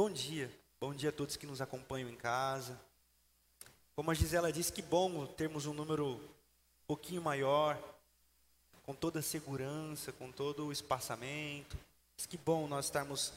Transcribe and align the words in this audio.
Bom 0.00 0.12
dia, 0.12 0.48
bom 0.80 0.94
dia 0.94 1.08
a 1.08 1.12
todos 1.12 1.36
que 1.36 1.44
nos 1.44 1.60
acompanham 1.60 2.08
em 2.08 2.14
casa. 2.14 2.80
Como 3.96 4.12
a 4.12 4.14
Gisela 4.14 4.52
disse, 4.52 4.72
que 4.72 4.80
bom 4.80 5.26
termos 5.26 5.66
um 5.66 5.74
número 5.74 6.10
um 6.10 6.86
pouquinho 6.86 7.20
maior, 7.20 7.76
com 8.84 8.94
toda 8.94 9.18
a 9.18 9.22
segurança, 9.22 10.12
com 10.12 10.30
todo 10.30 10.66
o 10.66 10.70
espaçamento. 10.70 11.76
Que 12.28 12.36
bom 12.36 12.68
nós 12.68 12.84
estarmos 12.84 13.32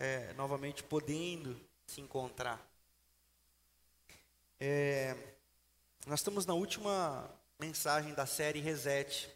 é, 0.00 0.32
novamente 0.32 0.82
podendo 0.82 1.56
se 1.86 2.00
encontrar. 2.00 2.60
É, 4.58 5.16
nós 6.08 6.18
estamos 6.18 6.44
na 6.44 6.54
última 6.54 7.30
mensagem 7.56 8.14
da 8.14 8.26
série 8.26 8.58
Reset. 8.58 9.30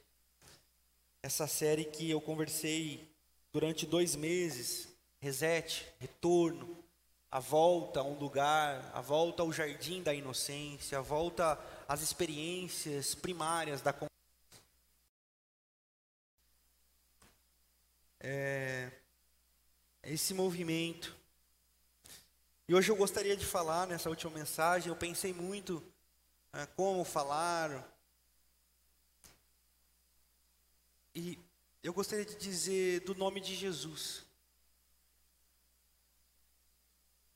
Essa 1.22 1.46
série 1.46 1.84
que 1.84 2.10
eu 2.10 2.20
conversei 2.20 3.08
durante 3.52 3.86
dois 3.86 4.16
meses 4.16 4.92
reset, 5.24 5.86
retorno, 5.98 6.84
a 7.30 7.40
volta 7.40 8.00
a 8.00 8.02
um 8.02 8.18
lugar, 8.18 8.90
a 8.92 9.00
volta 9.00 9.42
ao 9.42 9.50
jardim 9.50 10.02
da 10.02 10.12
inocência, 10.12 10.98
a 10.98 11.00
volta 11.00 11.58
às 11.88 12.02
experiências 12.02 13.14
primárias 13.14 13.80
da 13.80 13.94
é, 18.20 18.92
esse 20.02 20.34
movimento. 20.34 21.16
E 22.68 22.74
hoje 22.74 22.90
eu 22.90 22.96
gostaria 22.96 23.36
de 23.36 23.46
falar 23.46 23.86
nessa 23.86 24.10
última 24.10 24.30
mensagem. 24.30 24.90
Eu 24.90 24.96
pensei 24.96 25.32
muito 25.32 25.82
é, 26.52 26.66
como 26.66 27.02
falar. 27.02 27.82
E 31.14 31.38
eu 31.82 31.94
gostaria 31.94 32.26
de 32.26 32.36
dizer 32.36 33.00
do 33.00 33.14
nome 33.14 33.40
de 33.40 33.54
Jesus. 33.54 34.24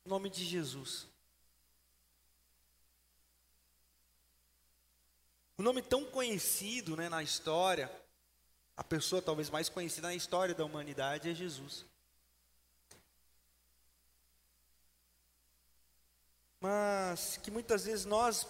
Nome 0.09 0.31
de 0.31 0.45
Jesus. 0.45 1.07
O 5.57 5.63
nome 5.63 5.83
tão 5.83 6.05
conhecido 6.05 6.97
né, 6.97 7.09
na 7.09 7.23
história, 7.23 7.91
a 8.77 8.83
pessoa 8.83 9.21
talvez 9.21 9.51
mais 9.51 9.69
conhecida 9.69 10.09
na 10.09 10.15
história 10.15 10.55
da 10.55 10.65
humanidade 10.65 11.29
é 11.29 11.35
Jesus. 11.35 11.85
Mas 16.61 17.37
que 17.39 17.51
muitas 17.51 17.85
vezes 17.85 18.05
nós 18.05 18.47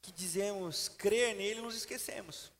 que 0.00 0.10
dizemos 0.10 0.88
crer 0.88 1.36
nele 1.36 1.60
nos 1.60 1.76
esquecemos. 1.76 2.50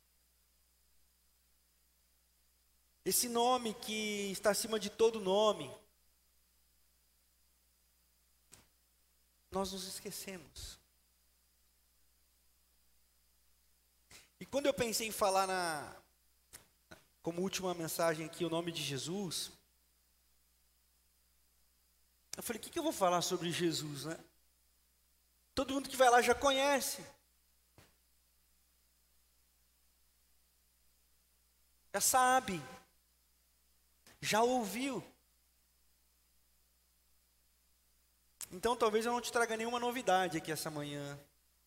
Esse 3.04 3.28
nome 3.28 3.74
que 3.74 4.30
está 4.30 4.50
acima 4.50 4.78
de 4.78 4.88
todo 4.88 5.20
nome, 5.20 5.68
nós 9.52 9.70
nos 9.72 9.86
esquecemos. 9.86 10.78
E 14.40 14.46
quando 14.46 14.66
eu 14.66 14.74
pensei 14.74 15.06
em 15.06 15.12
falar 15.12 15.46
na 15.46 15.96
como 17.22 17.42
última 17.42 17.72
mensagem 17.72 18.26
aqui 18.26 18.44
o 18.44 18.50
nome 18.50 18.72
de 18.72 18.82
Jesus, 18.82 19.52
eu 22.36 22.42
falei, 22.42 22.58
o 22.58 22.62
que, 22.62 22.70
que 22.70 22.78
eu 22.78 22.82
vou 22.82 22.92
falar 22.92 23.22
sobre 23.22 23.52
Jesus, 23.52 24.06
né? 24.06 24.18
Todo 25.54 25.74
mundo 25.74 25.88
que 25.88 25.96
vai 25.96 26.10
lá 26.10 26.22
já 26.22 26.34
conhece. 26.34 27.04
Já 31.92 32.00
sabe. 32.00 32.60
Já 34.20 34.42
ouviu. 34.42 35.11
Então 38.52 38.76
talvez 38.76 39.06
eu 39.06 39.12
não 39.12 39.20
te 39.20 39.32
traga 39.32 39.56
nenhuma 39.56 39.80
novidade 39.80 40.36
aqui 40.36 40.52
essa 40.52 40.70
manhã. 40.70 41.18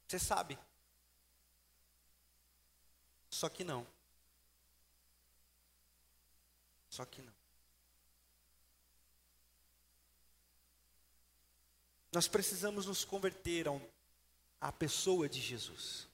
Você 0.07 0.19
sabe. 0.19 0.57
Só 3.27 3.49
que 3.49 3.63
não. 3.63 3.85
Só 6.87 7.03
que 7.03 7.23
não. 7.23 7.33
Nós 12.11 12.27
precisamos 12.27 12.85
nos 12.85 13.03
converter 13.03 13.65
à 14.61 14.71
pessoa 14.71 15.27
de 15.27 15.41
Jesus. 15.41 16.07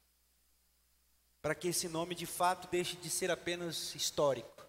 Para 1.42 1.54
que 1.54 1.68
esse 1.68 1.90
nome 1.90 2.16
de 2.16 2.26
fato 2.26 2.70
deixe 2.70 2.96
de 2.96 3.10
ser 3.10 3.30
apenas 3.30 3.94
histórico, 3.94 4.66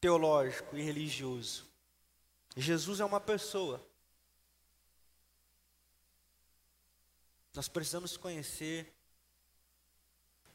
teológico 0.00 0.76
e 0.76 0.82
religioso 0.82 1.65
Jesus 2.56 3.00
é 3.00 3.04
uma 3.04 3.20
pessoa. 3.20 3.84
Nós 7.54 7.68
precisamos 7.68 8.16
conhecer 8.16 8.92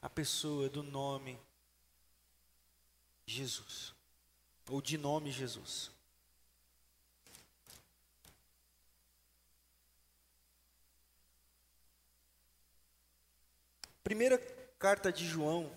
a 0.02 0.10
pessoa 0.10 0.68
do 0.68 0.82
nome 0.82 1.40
Jesus, 3.26 3.94
ou 4.68 4.82
de 4.82 4.98
nome 4.98 5.32
Jesus. 5.32 5.92
Primeira 14.04 14.38
carta 14.80 15.12
de 15.12 15.26
João, 15.26 15.72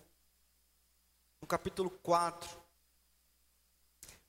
no 1.40 1.46
capítulo 1.46 1.90
4, 1.90 2.63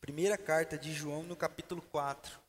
Primeira 0.06 0.38
carta 0.38 0.78
de 0.78 0.94
João, 0.94 1.24
no 1.24 1.36
capítulo 1.36 1.82
4. 1.82 2.40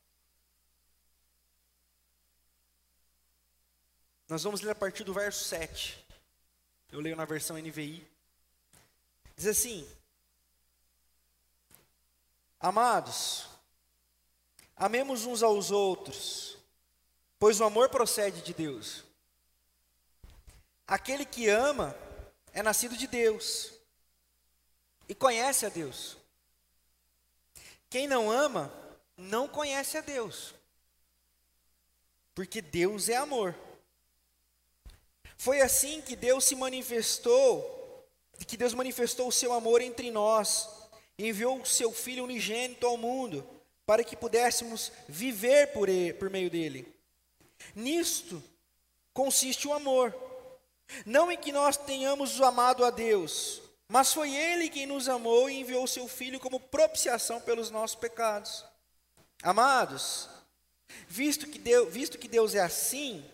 Nós 4.29 4.43
vamos 4.43 4.61
ler 4.61 4.73
a 4.73 4.75
partir 4.75 5.05
do 5.05 5.15
verso 5.15 5.43
7. 5.45 6.07
Eu 6.93 7.01
leio 7.01 7.17
na 7.17 7.25
versão 7.25 7.57
NVI. 7.57 8.07
Diz 9.35 9.47
assim: 9.47 9.89
Amados, 12.61 13.49
amemos 14.77 15.25
uns 15.25 15.43
aos 15.43 15.71
outros, 15.71 16.59
pois 17.39 17.59
o 17.59 17.65
amor 17.65 17.89
procede 17.89 18.43
de 18.43 18.53
Deus. 18.53 19.03
Aquele 20.87 21.25
que 21.25 21.49
ama 21.49 21.97
é 22.53 22.63
nascido 22.63 22.99
de 22.99 23.07
Deus 23.07 23.73
e 25.09 25.15
conhece 25.15 25.65
a 25.65 25.71
Deus. 25.71 26.19
Quem 27.89 28.07
não 28.07 28.31
ama, 28.31 28.73
não 29.17 29.49
conhece 29.49 29.97
a 29.97 30.01
Deus. 30.01 30.55
Porque 32.35 32.61
Deus 32.61 33.09
é 33.09 33.17
amor. 33.17 33.55
Foi 35.37 35.61
assim 35.61 36.01
que 36.01 36.17
Deus 36.17 36.45
se 36.45 36.55
manifestou, 36.55 38.07
que 38.47 38.57
Deus 38.57 38.75
manifestou 38.75 39.29
o 39.29 39.33
seu 39.33 39.53
amor 39.53 39.81
entre 39.81 40.11
nós, 40.11 40.69
enviou 41.19 41.61
o 41.61 41.67
seu 41.67 41.93
Filho 41.93 42.25
unigênito 42.25 42.87
ao 42.87 42.97
mundo, 42.97 43.49
para 43.85 44.03
que 44.03 44.17
pudéssemos 44.17 44.91
viver 45.09 45.73
por, 45.73 45.89
ele, 45.89 46.13
por 46.15 46.29
meio 46.29 46.51
dele. 46.51 46.93
Nisto 47.75 48.43
consiste 49.13 49.67
o 49.69 49.73
amor, 49.73 50.15
não 51.05 51.31
em 51.31 51.39
que 51.39 51.53
nós 51.53 51.77
tenhamos 51.77 52.41
amado 52.41 52.85
a 52.85 52.91
Deus, 52.91 53.63
mas 53.89 54.13
foi 54.13 54.35
Ele 54.35 54.69
quem 54.69 54.87
nos 54.87 55.09
amou 55.09 55.49
e 55.49 55.61
enviou 55.61 55.87
seu 55.87 56.09
Filho 56.09 56.41
como 56.41 56.59
propiciação 56.59 57.41
pelos 57.41 57.71
nossos 57.71 57.97
pecados. 57.97 58.65
Amados, 59.43 60.29
visto 61.09 61.47
que 61.47 61.59
Deus, 61.59 61.93
visto 61.93 62.19
que 62.19 62.29
Deus 62.29 62.55
é 62.55 62.61
assim, 62.61 63.25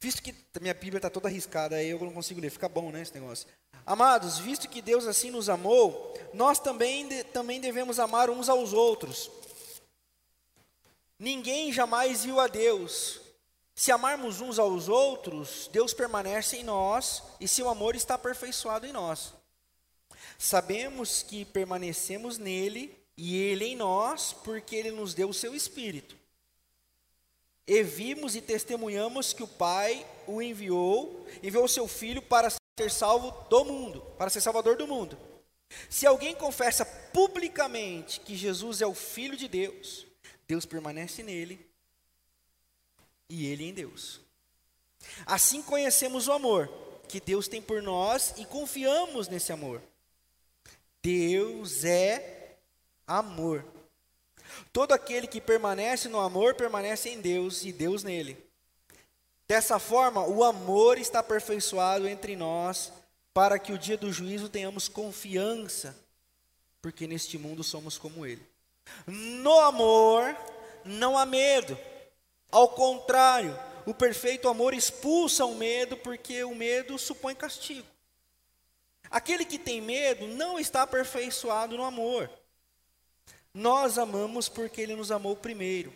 visto 0.00 0.22
que 0.22 0.34
minha 0.60 0.74
Bíblia 0.74 0.98
está 0.98 1.10
toda 1.10 1.28
arriscada, 1.28 1.76
aí 1.76 1.88
eu 1.88 1.98
não 1.98 2.12
consigo 2.12 2.40
ler, 2.40 2.50
fica 2.50 2.68
bom, 2.68 2.90
né, 2.90 3.02
esse 3.02 3.14
negócio. 3.14 3.48
Amados, 3.84 4.38
visto 4.38 4.68
que 4.68 4.82
Deus 4.82 5.06
assim 5.06 5.30
nos 5.30 5.48
amou, 5.48 6.14
nós 6.34 6.58
também, 6.58 7.08
também 7.24 7.60
devemos 7.60 7.98
amar 7.98 8.30
uns 8.30 8.48
aos 8.48 8.72
outros. 8.72 9.30
Ninguém 11.18 11.72
jamais 11.72 12.24
viu 12.24 12.38
a 12.38 12.46
Deus. 12.46 13.20
Se 13.78 13.92
amarmos 13.92 14.40
uns 14.40 14.58
aos 14.58 14.88
outros, 14.88 15.70
Deus 15.72 15.94
permanece 15.94 16.56
em 16.56 16.64
nós 16.64 17.22
e 17.38 17.46
seu 17.46 17.68
amor 17.68 17.94
está 17.94 18.14
aperfeiçoado 18.14 18.84
em 18.84 18.92
nós. 18.92 19.32
Sabemos 20.36 21.22
que 21.22 21.44
permanecemos 21.44 22.38
nele 22.38 22.92
e 23.16 23.36
ele 23.36 23.66
em 23.66 23.76
nós, 23.76 24.32
porque 24.32 24.74
ele 24.74 24.90
nos 24.90 25.14
deu 25.14 25.28
o 25.28 25.32
seu 25.34 25.54
espírito. 25.54 26.16
E 27.68 27.84
vimos 27.84 28.34
e 28.34 28.40
testemunhamos 28.40 29.32
que 29.32 29.44
o 29.44 29.48
Pai 29.48 30.04
o 30.26 30.42
enviou, 30.42 31.24
enviou 31.40 31.64
o 31.64 31.68
seu 31.68 31.86
filho 31.86 32.20
para 32.20 32.50
ser 32.50 32.90
salvo 32.90 33.30
do 33.48 33.64
mundo, 33.64 34.00
para 34.18 34.28
ser 34.28 34.40
salvador 34.40 34.76
do 34.76 34.88
mundo. 34.88 35.16
Se 35.88 36.04
alguém 36.04 36.34
confessa 36.34 36.84
publicamente 36.84 38.18
que 38.18 38.36
Jesus 38.36 38.82
é 38.82 38.86
o 38.88 38.94
filho 38.94 39.36
de 39.36 39.46
Deus, 39.46 40.04
Deus 40.48 40.66
permanece 40.66 41.22
nele 41.22 41.67
e 43.28 43.46
ele 43.46 43.64
em 43.64 43.72
Deus. 43.72 44.20
Assim 45.26 45.62
conhecemos 45.62 46.28
o 46.28 46.32
amor 46.32 46.68
que 47.08 47.20
Deus 47.20 47.48
tem 47.48 47.62
por 47.62 47.82
nós 47.82 48.34
e 48.36 48.44
confiamos 48.44 49.28
nesse 49.28 49.52
amor. 49.52 49.82
Deus 51.02 51.84
é 51.84 52.56
amor. 53.06 53.64
Todo 54.72 54.92
aquele 54.92 55.26
que 55.26 55.40
permanece 55.40 56.08
no 56.08 56.20
amor 56.20 56.54
permanece 56.54 57.08
em 57.08 57.20
Deus 57.20 57.64
e 57.64 57.72
Deus 57.72 58.02
nele. 58.02 58.36
Dessa 59.46 59.78
forma, 59.78 60.26
o 60.26 60.44
amor 60.44 60.98
está 60.98 61.20
aperfeiçoado 61.20 62.06
entre 62.06 62.36
nós, 62.36 62.92
para 63.32 63.58
que 63.58 63.72
o 63.72 63.78
dia 63.78 63.96
do 63.96 64.12
juízo 64.12 64.48
tenhamos 64.48 64.88
confiança, 64.88 65.96
porque 66.82 67.06
neste 67.06 67.38
mundo 67.38 67.64
somos 67.64 67.96
como 67.96 68.26
ele. 68.26 68.46
No 69.06 69.58
amor 69.60 70.36
não 70.84 71.16
há 71.16 71.24
medo. 71.24 71.78
Ao 72.50 72.68
contrário, 72.68 73.58
o 73.84 73.94
perfeito 73.94 74.48
amor 74.48 74.74
expulsa 74.74 75.44
o 75.44 75.54
medo, 75.54 75.96
porque 75.96 76.42
o 76.44 76.54
medo 76.54 76.98
supõe 76.98 77.34
castigo. 77.34 77.86
Aquele 79.10 79.44
que 79.44 79.58
tem 79.58 79.80
medo 79.80 80.26
não 80.26 80.58
está 80.58 80.82
aperfeiçoado 80.82 81.76
no 81.76 81.84
amor. 81.84 82.30
Nós 83.52 83.98
amamos 83.98 84.48
porque 84.48 84.80
ele 84.80 84.94
nos 84.94 85.10
amou 85.10 85.34
primeiro. 85.34 85.92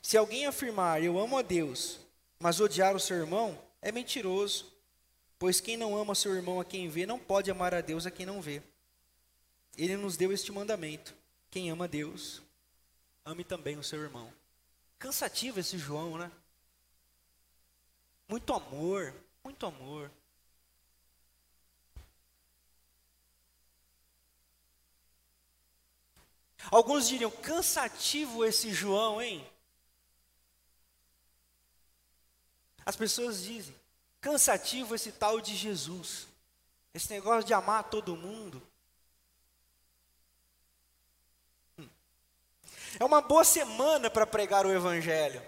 Se 0.00 0.16
alguém 0.16 0.46
afirmar 0.46 1.02
eu 1.02 1.18
amo 1.18 1.36
a 1.36 1.42
Deus, 1.42 2.00
mas 2.38 2.60
odiar 2.60 2.96
o 2.96 3.00
seu 3.00 3.16
irmão, 3.16 3.58
é 3.82 3.92
mentiroso. 3.92 4.72
Pois 5.38 5.60
quem 5.60 5.76
não 5.76 5.96
ama 5.96 6.14
seu 6.14 6.34
irmão 6.34 6.60
a 6.60 6.64
quem 6.64 6.88
vê, 6.88 7.06
não 7.06 7.18
pode 7.18 7.50
amar 7.50 7.74
a 7.74 7.80
Deus 7.80 8.06
a 8.06 8.10
quem 8.10 8.26
não 8.26 8.40
vê. 8.40 8.62
Ele 9.76 9.96
nos 9.96 10.16
deu 10.16 10.32
este 10.32 10.50
mandamento: 10.50 11.14
quem 11.50 11.70
ama 11.70 11.86
Deus, 11.86 12.42
ame 13.24 13.44
também 13.44 13.76
o 13.76 13.84
seu 13.84 14.00
irmão. 14.00 14.32
Cansativo 14.98 15.60
esse 15.60 15.78
João, 15.78 16.18
né? 16.18 16.30
Muito 18.28 18.52
amor, 18.52 19.14
muito 19.42 19.64
amor. 19.64 20.10
Alguns 26.70 27.08
diriam, 27.08 27.30
cansativo 27.30 28.44
esse 28.44 28.72
João, 28.72 29.22
hein? 29.22 29.48
As 32.84 32.96
pessoas 32.96 33.42
dizem, 33.42 33.74
cansativo 34.20 34.94
esse 34.94 35.12
tal 35.12 35.40
de 35.40 35.54
Jesus. 35.54 36.26
Esse 36.92 37.10
negócio 37.10 37.46
de 37.46 37.54
amar 37.54 37.84
todo 37.84 38.16
mundo. 38.16 38.60
É 42.98 43.04
uma 43.04 43.20
boa 43.20 43.44
semana 43.44 44.08
para 44.08 44.26
pregar 44.26 44.64
o 44.64 44.72
Evangelho. 44.72 45.42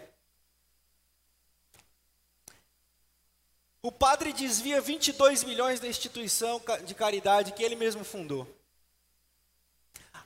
O 3.82 3.90
padre 3.90 4.32
desvia 4.32 4.80
22 4.80 5.44
milhões 5.44 5.80
da 5.80 5.88
instituição 5.88 6.60
de 6.84 6.94
caridade 6.94 7.52
que 7.52 7.62
ele 7.62 7.76
mesmo 7.76 8.04
fundou. 8.04 8.46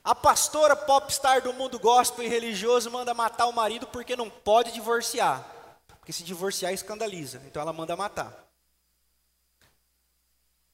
A 0.03 0.13
pastora 0.13 0.75
popstar 0.75 1.41
do 1.41 1.53
mundo 1.53 1.79
gospel 1.79 2.25
e 2.25 2.27
religioso 2.27 2.91
manda 2.91 3.13
matar 3.13 3.47
o 3.47 3.53
marido 3.53 3.87
porque 3.87 4.15
não 4.15 4.29
pode 4.29 4.71
divorciar. 4.71 5.43
Porque 5.87 6.11
se 6.11 6.23
divorciar 6.23 6.73
escandaliza. 6.73 7.41
Então 7.45 7.61
ela 7.61 7.73
manda 7.73 7.95
matar. 7.95 8.45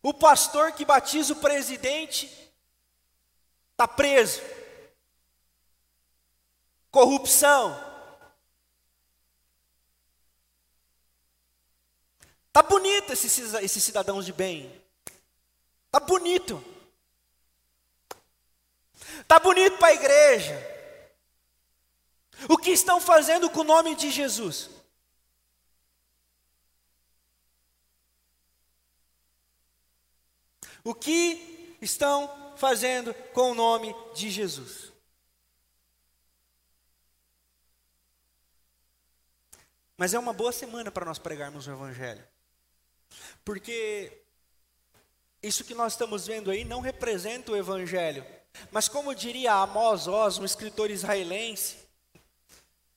O 0.01 0.13
pastor 0.13 0.71
que 0.71 0.83
batiza 0.83 1.33
o 1.33 1.37
presidente 1.37 2.25
está 3.71 3.87
preso. 3.87 4.41
Corrupção. 6.91 7.91
Tá 12.51 12.61
bonito 12.61 13.13
esses, 13.13 13.83
cidadãos 13.83 14.25
de 14.25 14.33
bem. 14.33 14.69
Tá 15.89 16.01
bonito. 16.01 16.61
Tá 19.25 19.39
bonito 19.39 19.77
para 19.77 19.87
a 19.87 19.93
igreja. 19.93 20.71
O 22.49 22.57
que 22.57 22.71
estão 22.71 22.99
fazendo 22.99 23.49
com 23.49 23.61
o 23.61 23.63
nome 23.63 23.95
de 23.95 24.11
Jesus? 24.11 24.69
O 30.83 30.93
que 30.93 31.77
estão 31.81 32.53
fazendo 32.57 33.13
com 33.33 33.51
o 33.51 33.55
nome 33.55 33.95
de 34.13 34.29
Jesus? 34.29 34.90
Mas 40.01 40.15
é 40.15 40.17
uma 40.17 40.33
boa 40.33 40.51
semana 40.51 40.89
para 40.89 41.05
nós 41.05 41.19
pregarmos 41.19 41.67
o 41.67 41.71
Evangelho. 41.71 42.23
Porque 43.45 44.11
isso 45.43 45.63
que 45.63 45.75
nós 45.75 45.93
estamos 45.93 46.25
vendo 46.25 46.49
aí 46.49 46.65
não 46.65 46.81
representa 46.81 47.51
o 47.51 47.55
Evangelho 47.55 48.25
mas 48.71 48.87
como 48.87 49.13
diria 49.13 49.53
Amos 49.53 50.07
Oz, 50.07 50.37
um 50.39 50.45
escritor 50.45 50.89
israelense, 50.89 51.77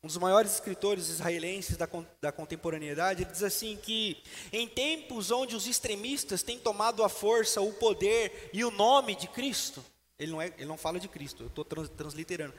um 0.03 0.07
dos 0.07 0.17
maiores 0.17 0.55
escritores 0.55 1.09
israelenses 1.09 1.77
da, 1.77 1.89
da 2.23 2.33
contemporaneidade, 2.33 3.23
ele 3.23 3.31
diz 3.31 3.43
assim 3.43 3.77
que 3.77 4.23
em 4.51 4.67
tempos 4.67 5.31
onde 5.31 5.55
os 5.55 5.67
extremistas 5.67 6.43
têm 6.43 6.59
tomado 6.59 7.03
a 7.05 7.09
força, 7.09 7.61
o 7.61 7.73
poder 7.75 8.51
e 8.53 8.65
o 8.65 8.71
nome 8.71 9.15
de 9.15 9.29
Cristo, 9.29 9.85
ele 10.19 10.33
não, 10.33 10.41
é, 10.41 10.47
ele 10.47 10.67
não 10.67 10.79
fala 10.79 10.99
de 10.99 11.09
Cristo, 11.09 11.45
eu 11.45 11.47
estou 11.49 11.65
trans, 11.65 11.89
transliterando, 11.91 12.55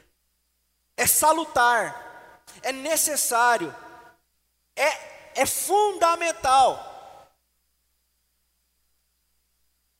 é 0.96 1.06
salutar, 1.06 2.42
é 2.62 2.72
necessário, 2.72 3.74
é, 4.76 5.42
é 5.42 5.46
fundamental 5.46 6.92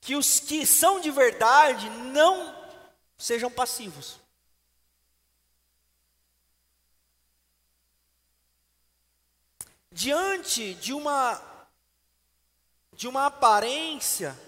que 0.00 0.14
os 0.14 0.38
que 0.38 0.64
são 0.64 1.00
de 1.00 1.11
verdade 1.11 1.90
não 1.90 2.56
Sejam 3.19 3.50
passivos. 3.50 4.20
Diante 9.90 10.75
de 10.75 10.93
uma 10.93 11.43
de 12.93 13.08
uma 13.08 13.26
aparência 13.26 14.38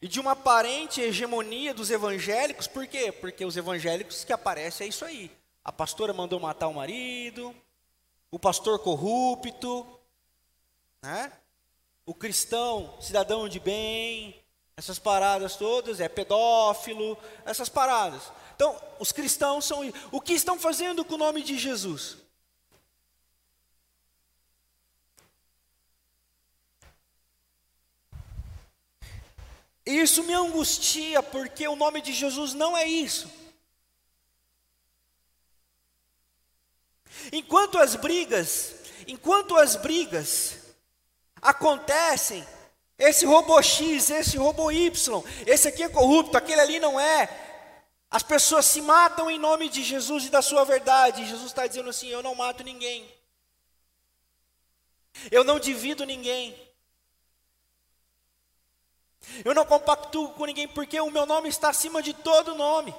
e 0.00 0.08
de 0.08 0.18
uma 0.18 0.32
aparente 0.32 1.00
hegemonia 1.00 1.72
dos 1.72 1.90
evangélicos, 1.90 2.66
por 2.66 2.86
quê? 2.86 3.12
Porque 3.12 3.44
os 3.44 3.56
evangélicos 3.56 4.24
que 4.24 4.32
aparecem 4.32 4.86
é 4.86 4.88
isso 4.88 5.04
aí. 5.04 5.30
A 5.64 5.72
pastora 5.72 6.12
mandou 6.12 6.40
matar 6.40 6.66
o 6.68 6.74
marido, 6.74 7.54
o 8.30 8.38
pastor 8.38 8.78
corrupto, 8.80 9.86
né? 11.02 11.32
o 12.04 12.14
cristão, 12.14 12.96
cidadão 13.00 13.48
de 13.48 13.60
bem, 13.60 14.42
essas 14.76 14.98
paradas 14.98 15.56
todas, 15.56 16.00
é 16.00 16.08
pedófilo, 16.08 17.18
essas 17.44 17.68
paradas. 17.68 18.32
Então, 18.54 18.80
os 18.98 19.12
cristãos 19.12 19.64
são. 19.64 19.80
O 20.10 20.20
que 20.20 20.32
estão 20.32 20.58
fazendo 20.58 21.04
com 21.04 21.14
o 21.14 21.18
nome 21.18 21.42
de 21.42 21.58
Jesus? 21.58 22.16
Isso 29.84 30.22
me 30.22 30.34
angustia, 30.34 31.22
porque 31.22 31.66
o 31.66 31.76
nome 31.76 32.00
de 32.00 32.12
Jesus 32.12 32.52
não 32.54 32.76
é 32.76 32.84
isso. 32.84 33.37
Enquanto 37.32 37.78
as 37.78 37.94
brigas, 37.94 38.74
enquanto 39.06 39.56
as 39.56 39.76
brigas 39.76 40.58
acontecem 41.40 42.46
esse 42.98 43.24
robô 43.24 43.62
X, 43.62 44.10
esse 44.10 44.36
robô 44.36 44.72
Y, 44.72 45.22
esse 45.46 45.68
aqui 45.68 45.84
é 45.84 45.88
corrupto, 45.88 46.36
aquele 46.36 46.60
ali 46.60 46.80
não 46.80 46.98
é. 46.98 47.28
As 48.10 48.22
pessoas 48.22 48.64
se 48.64 48.80
matam 48.80 49.30
em 49.30 49.38
nome 49.38 49.68
de 49.68 49.82
Jesus 49.82 50.26
e 50.26 50.30
da 50.30 50.42
sua 50.42 50.64
verdade. 50.64 51.26
Jesus 51.26 51.46
está 51.46 51.66
dizendo 51.66 51.90
assim: 51.90 52.08
eu 52.08 52.22
não 52.22 52.34
mato 52.34 52.64
ninguém. 52.64 53.08
Eu 55.30 55.44
não 55.44 55.58
divido 55.60 56.04
ninguém. 56.04 56.56
Eu 59.44 59.54
não 59.54 59.64
compactuo 59.64 60.30
com 60.30 60.46
ninguém 60.46 60.66
porque 60.66 60.98
o 61.00 61.10
meu 61.10 61.26
nome 61.26 61.48
está 61.48 61.68
acima 61.68 62.02
de 62.02 62.14
todo 62.14 62.54
nome. 62.54 62.94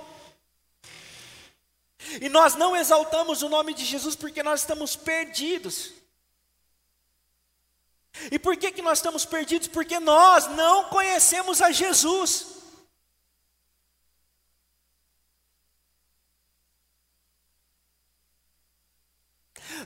E 2.21 2.29
nós 2.29 2.55
não 2.55 2.75
exaltamos 2.75 3.41
o 3.41 3.49
nome 3.49 3.73
de 3.73 3.83
Jesus 3.83 4.15
porque 4.15 4.41
nós 4.41 4.61
estamos 4.61 4.95
perdidos. 4.95 5.91
E 8.31 8.39
por 8.39 8.57
que, 8.57 8.71
que 8.71 8.81
nós 8.81 8.99
estamos 8.99 9.25
perdidos? 9.25 9.67
Porque 9.67 9.99
nós 9.99 10.47
não 10.47 10.85
conhecemos 10.85 11.61
a 11.61 11.71
Jesus. 11.71 12.59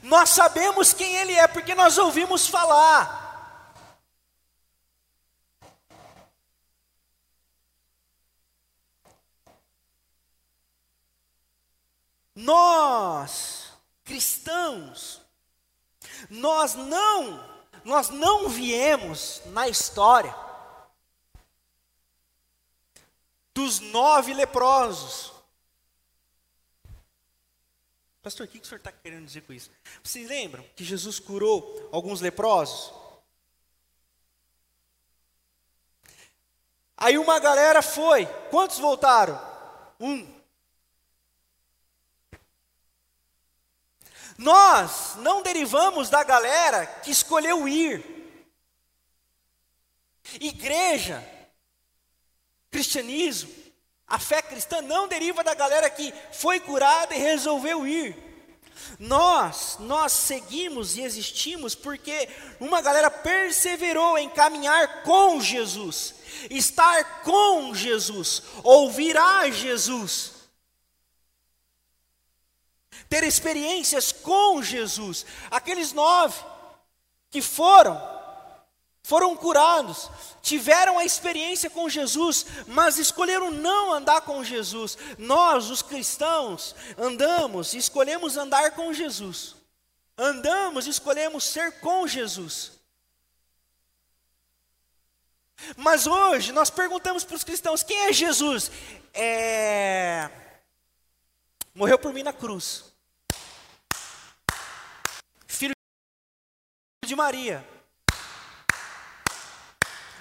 Nós 0.02 0.30
sabemos 0.30 0.92
quem 0.92 1.16
Ele 1.16 1.32
é, 1.32 1.46
porque 1.46 1.74
nós 1.74 1.98
ouvimos 1.98 2.46
falar. 2.46 3.23
Nós, 12.44 13.72
cristãos, 14.04 15.22
nós 16.28 16.74
não 16.74 17.54
nós 17.84 18.08
não 18.08 18.48
viemos 18.48 19.42
na 19.46 19.68
história 19.68 20.34
dos 23.52 23.78
nove 23.80 24.32
leprosos. 24.32 25.32
Pastor, 28.22 28.46
o 28.46 28.48
que 28.48 28.58
o 28.58 28.64
senhor 28.64 28.78
está 28.78 28.90
querendo 28.90 29.26
dizer 29.26 29.42
com 29.42 29.52
isso? 29.52 29.70
Vocês 30.02 30.26
lembram 30.26 30.64
que 30.74 30.82
Jesus 30.82 31.20
curou 31.20 31.88
alguns 31.92 32.22
leprosos? 32.22 32.92
Aí 36.96 37.18
uma 37.18 37.38
galera 37.38 37.82
foi. 37.82 38.24
Quantos 38.50 38.78
voltaram? 38.78 39.38
Um. 40.00 40.43
Nós 44.36 45.14
não 45.16 45.42
derivamos 45.42 46.10
da 46.10 46.22
galera 46.22 46.86
que 46.86 47.10
escolheu 47.10 47.68
ir. 47.68 48.04
Igreja, 50.40 51.22
cristianismo, 52.70 53.52
a 54.06 54.18
fé 54.18 54.42
cristã 54.42 54.82
não 54.82 55.06
deriva 55.06 55.44
da 55.44 55.54
galera 55.54 55.88
que 55.88 56.12
foi 56.32 56.60
curada 56.60 57.14
e 57.14 57.18
resolveu 57.18 57.86
ir. 57.86 58.16
Nós, 58.98 59.76
nós 59.80 60.12
seguimos 60.12 60.96
e 60.96 61.02
existimos 61.02 61.74
porque 61.74 62.28
uma 62.60 62.80
galera 62.80 63.10
perseverou 63.10 64.18
em 64.18 64.28
caminhar 64.28 65.02
com 65.02 65.40
Jesus, 65.40 66.14
estar 66.50 67.22
com 67.22 67.74
Jesus, 67.74 68.42
ouvir 68.62 69.16
a 69.16 69.48
Jesus, 69.50 70.33
ter 73.14 73.22
experiências 73.22 74.10
com 74.10 74.60
Jesus. 74.60 75.24
Aqueles 75.48 75.92
nove 75.92 76.36
que 77.30 77.40
foram 77.40 78.12
foram 79.04 79.36
curados, 79.36 80.10
tiveram 80.42 80.98
a 80.98 81.04
experiência 81.04 81.70
com 81.70 81.88
Jesus, 81.88 82.44
mas 82.66 82.98
escolheram 82.98 83.52
não 83.52 83.92
andar 83.92 84.22
com 84.22 84.42
Jesus. 84.42 84.98
Nós, 85.16 85.70
os 85.70 85.80
cristãos, 85.80 86.74
andamos 86.98 87.74
e 87.74 87.78
escolhemos 87.78 88.36
andar 88.36 88.72
com 88.72 88.92
Jesus. 88.92 89.54
Andamos 90.18 90.88
e 90.88 90.90
escolhemos 90.90 91.44
ser 91.44 91.78
com 91.80 92.08
Jesus. 92.08 92.72
Mas 95.76 96.08
hoje 96.08 96.50
nós 96.50 96.68
perguntamos 96.68 97.22
para 97.22 97.36
os 97.36 97.44
cristãos: 97.44 97.84
quem 97.84 98.08
é 98.08 98.12
Jesus? 98.12 98.72
É... 99.12 100.30
Morreu 101.74 101.98
por 101.98 102.12
mim 102.12 102.24
na 102.24 102.32
cruz. 102.32 102.92
Filho 105.54 105.74
de 107.04 107.14
Maria 107.14 107.64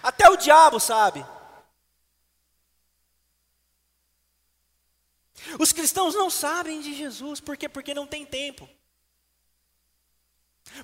até 0.04 0.30
o 0.30 0.36
diabo 0.36 0.82
sabe. 0.82 1.26
Os 5.58 5.72
cristãos 5.72 6.14
não 6.14 6.30
sabem 6.30 6.82
de 6.82 6.94
Jesus, 6.94 7.40
por 7.40 7.56
quê? 7.56 7.70
Porque 7.70 7.94
não 7.94 8.06
tem 8.06 8.26
tempo. 8.26 8.70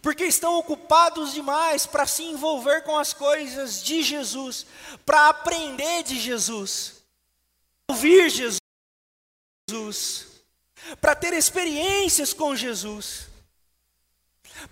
Porque 0.02 0.24
estão 0.24 0.58
ocupados 0.58 1.34
demais 1.34 1.86
para 1.86 2.06
se 2.06 2.24
envolver 2.24 2.84
com 2.84 2.98
as 2.98 3.14
coisas 3.14 3.84
de 3.84 4.02
Jesus, 4.04 4.66
para 5.06 5.30
aprender 5.30 6.04
de 6.04 6.18
Jesus, 6.20 7.04
ouvir 7.90 8.30
Jesus, 8.30 8.60
para 11.02 11.16
ter 11.16 11.34
experiências 11.34 12.34
com 12.34 12.56
Jesus, 12.56 13.29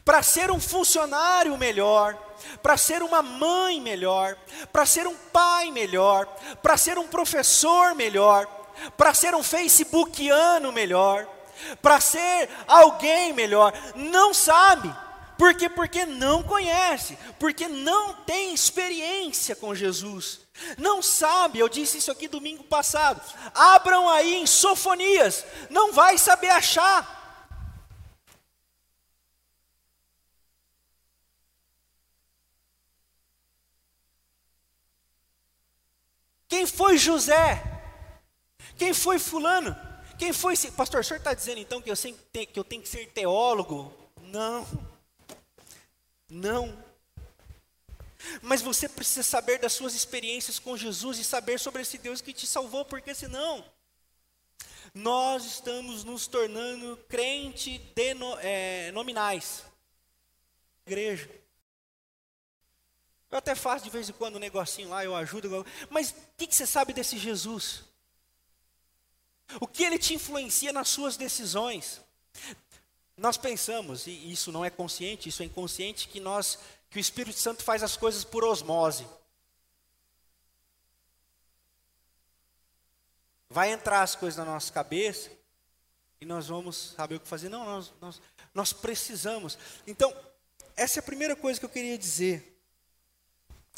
para 0.04 0.24
ser 0.24 0.52
um 0.52 0.60
funcionário 0.60 1.58
melhor, 1.58 2.18
para 2.62 2.78
ser 2.78 3.02
uma 3.02 3.22
mãe 3.22 3.82
melhor, 3.82 4.38
para 4.72 4.86
ser 4.86 5.08
um 5.08 5.16
pai 5.16 5.72
melhor, 5.72 6.26
para 6.62 6.78
ser 6.78 6.98
um 6.98 7.08
professor 7.08 7.96
melhor, 7.96 8.48
para 8.96 9.14
ser 9.14 9.34
um 9.36 9.44
facebookiano 9.44 10.72
melhor, 10.72 11.28
para 11.82 12.00
ser 12.00 12.50
alguém 12.68 13.34
melhor. 13.34 13.74
Não 13.96 14.34
sabe. 14.34 14.94
Por 15.38 15.54
quê? 15.54 15.70
Porque 15.70 16.06
não 16.06 16.42
conhece, 16.42 17.18
porque 17.40 17.68
não 17.68 18.14
tem 18.14 18.54
experiência 18.54 19.56
com 19.56 19.76
Jesus. 19.76 20.40
Não 20.78 21.02
sabe, 21.02 21.60
eu 21.60 21.70
disse 21.70 22.00
isso 22.00 22.12
aqui 22.12 22.28
domingo 22.28 22.64
passado. 22.64 23.22
Abram 23.54 24.10
aí 24.10 24.36
em 24.36 24.48
Sofonias, 24.48 25.46
não 25.70 25.94
vai 25.94 26.18
saber 26.18 26.50
achar. 26.50 27.17
Quem 36.48 36.66
foi 36.66 36.98
José? 36.98 37.62
Quem 38.78 38.94
foi 38.94 39.20
Fulano? 39.20 39.76
Quem 40.18 40.34
foi. 40.34 40.56
Pastor, 40.76 41.02
o 41.02 41.04
senhor 41.04 41.18
está 41.18 41.34
dizendo 41.34 41.60
então 41.60 41.82
que 41.82 41.92
eu, 41.92 41.96
que 41.96 42.60
eu 42.60 42.64
tenho 42.64 42.82
que 42.82 42.90
ser 42.90 43.08
teólogo? 43.12 43.94
Não. 44.24 44.66
Não. 46.30 46.86
Mas 48.42 48.62
você 48.62 48.90
precisa 48.90 49.24
saber 49.24 49.60
das 49.60 49.74
suas 49.74 49.94
experiências 49.94 50.60
com 50.60 50.76
Jesus 50.76 51.20
e 51.20 51.24
saber 51.24 51.60
sobre 51.60 51.82
esse 51.82 51.98
Deus 51.98 52.22
que 52.22 52.34
te 52.34 52.48
salvou, 52.48 52.84
porque 52.84 53.14
senão 53.14 53.64
nós 54.94 55.46
estamos 55.46 56.04
nos 56.04 56.28
tornando 56.28 56.98
crente 57.08 57.78
deno, 57.94 58.38
é, 58.40 58.92
nominais. 58.92 59.64
Igreja. 60.86 61.30
Eu 63.30 63.38
até 63.38 63.56
faço 63.56 63.84
de 63.84 63.90
vez 63.90 64.10
em 64.10 64.14
quando 64.14 64.38
um 64.38 64.40
negocinho 64.40 64.90
lá, 64.90 65.04
eu 65.04 65.16
ajudo. 65.16 65.66
Mas 65.90 66.12
o 66.12 66.16
que, 66.38 66.48
que 66.48 66.56
você 66.56 66.66
sabe 66.66 66.94
desse 66.94 67.18
Jesus? 67.18 67.84
O 69.60 69.68
que 69.68 69.84
ele 69.84 69.98
te 69.98 70.14
influencia 70.14 70.72
nas 70.72 70.90
suas 70.90 71.18
decisões? 71.18 72.02
Nós 73.18 73.38
pensamos, 73.38 74.06
e 74.08 74.32
isso 74.32 74.52
não 74.52 74.64
é 74.64 74.70
consciente, 74.70 75.28
isso 75.28 75.42
é 75.42 75.46
inconsciente, 75.46 76.08
que 76.08 76.20
nós, 76.20 76.60
que 76.90 76.98
o 76.98 77.00
Espírito 77.00 77.40
Santo 77.40 77.64
faz 77.64 77.82
as 77.82 77.98
coisas 77.98 78.24
por 78.24 78.44
osmose. 78.44 79.08
Vai 83.50 83.72
entrar 83.72 84.04
as 84.04 84.16
coisas 84.16 84.38
na 84.38 84.46
nossa 84.46 84.72
cabeça 84.72 85.32
e 86.22 86.26
nós 86.26 86.48
vamos 86.48 86.94
saber 86.96 87.16
o 87.16 87.20
que 87.20 87.28
fazer. 87.28 87.50
Não, 87.50 87.66
nós, 87.66 87.94
nós, 88.00 88.22
nós 88.54 88.74
precisamos. 88.74 89.58
Então, 89.86 90.16
essa 90.76 91.00
é 91.00 91.02
a 91.02 91.04
primeira 91.04 91.36
coisa 91.36 91.60
que 91.60 91.66
eu 91.66 91.70
queria 91.70 91.98
dizer. 91.98 92.57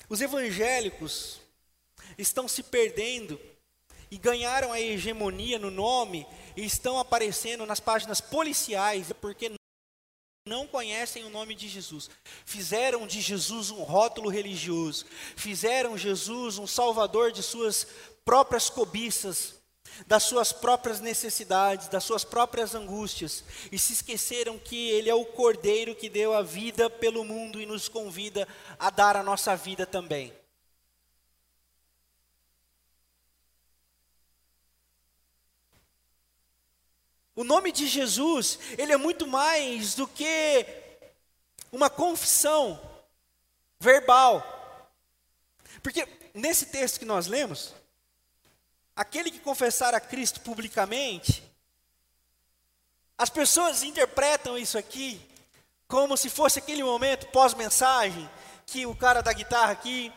Os 0.07 0.21
evangélicos 0.21 1.39
estão 2.17 2.47
se 2.47 2.63
perdendo 2.63 3.39
e 4.11 4.17
ganharam 4.17 4.71
a 4.71 4.79
hegemonia 4.79 5.59
no 5.59 5.69
nome 5.69 6.25
e 6.55 6.65
estão 6.65 6.97
aparecendo 6.97 7.65
nas 7.65 7.79
páginas 7.79 8.21
policiais 8.21 9.11
porque 9.21 9.51
não 10.47 10.65
conhecem 10.65 11.23
o 11.23 11.29
nome 11.29 11.53
de 11.53 11.67
Jesus. 11.67 12.09
Fizeram 12.43 13.05
de 13.05 13.21
Jesus 13.21 13.69
um 13.69 13.83
rótulo 13.83 14.29
religioso, 14.29 15.05
fizeram 15.35 15.97
Jesus 15.97 16.57
um 16.57 16.65
salvador 16.65 17.31
de 17.31 17.43
suas 17.43 17.85
próprias 18.25 18.69
cobiças, 18.69 19.58
das 20.07 20.23
suas 20.23 20.51
próprias 20.51 20.99
necessidades, 20.99 21.87
das 21.87 22.03
suas 22.03 22.23
próprias 22.23 22.75
angústias, 22.75 23.43
e 23.71 23.77
se 23.77 23.93
esqueceram 23.93 24.57
que 24.57 24.89
Ele 24.89 25.09
é 25.09 25.15
o 25.15 25.25
Cordeiro 25.25 25.95
que 25.95 26.09
deu 26.09 26.33
a 26.33 26.41
vida 26.41 26.89
pelo 26.89 27.23
mundo 27.23 27.61
e 27.61 27.65
nos 27.65 27.87
convida 27.87 28.47
a 28.77 28.89
dar 28.89 29.15
a 29.15 29.23
nossa 29.23 29.55
vida 29.55 29.85
também. 29.85 30.33
O 37.39 37.43
nome 37.45 37.71
de 37.71 37.87
Jesus, 37.87 38.59
ele 38.77 38.91
é 38.91 38.97
muito 38.97 39.25
mais 39.25 39.95
do 39.95 40.05
que 40.05 40.65
uma 41.71 41.89
confissão 41.89 42.77
verbal. 43.79 44.43
Porque 45.81 46.05
nesse 46.33 46.65
texto 46.65 46.99
que 46.99 47.05
nós 47.05 47.27
lemos, 47.27 47.73
aquele 48.99 49.31
que 49.31 49.39
confessar 49.39 49.95
a 49.95 49.99
Cristo 50.01 50.41
publicamente, 50.41 51.41
as 53.17 53.29
pessoas 53.29 53.81
interpretam 53.81 54.57
isso 54.57 54.77
aqui 54.77 55.21
como 55.87 56.17
se 56.17 56.29
fosse 56.29 56.59
aquele 56.59 56.83
momento 56.83 57.27
pós-mensagem 57.27 58.29
que 58.65 58.85
o 58.85 58.93
cara 58.93 59.21
da 59.21 59.31
guitarra 59.31 59.71
aqui, 59.71 60.11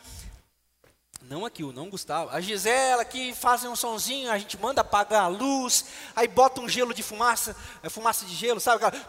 não 1.23 1.47
aqui, 1.47 1.63
o 1.63 1.73
não 1.73 1.89
Gustavo, 1.89 2.31
a 2.31 2.41
Gisela 2.41 3.03
aqui 3.03 3.33
fazem 3.33 3.71
um 3.71 3.77
sonzinho, 3.77 4.33
a 4.33 4.37
gente 4.37 4.59
manda 4.59 4.81
apagar 4.81 5.23
a 5.23 5.29
luz, 5.29 5.85
aí 6.17 6.27
bota 6.27 6.61
um 6.61 6.69
gelo 6.69 6.93
de 6.93 7.05
fumaça, 7.05 7.55
é 7.85 7.89
fumaça 7.89 8.27
de 8.27 8.35
gelo, 8.35 8.59
sabe? 8.59 8.85
Aquela, 8.85 9.07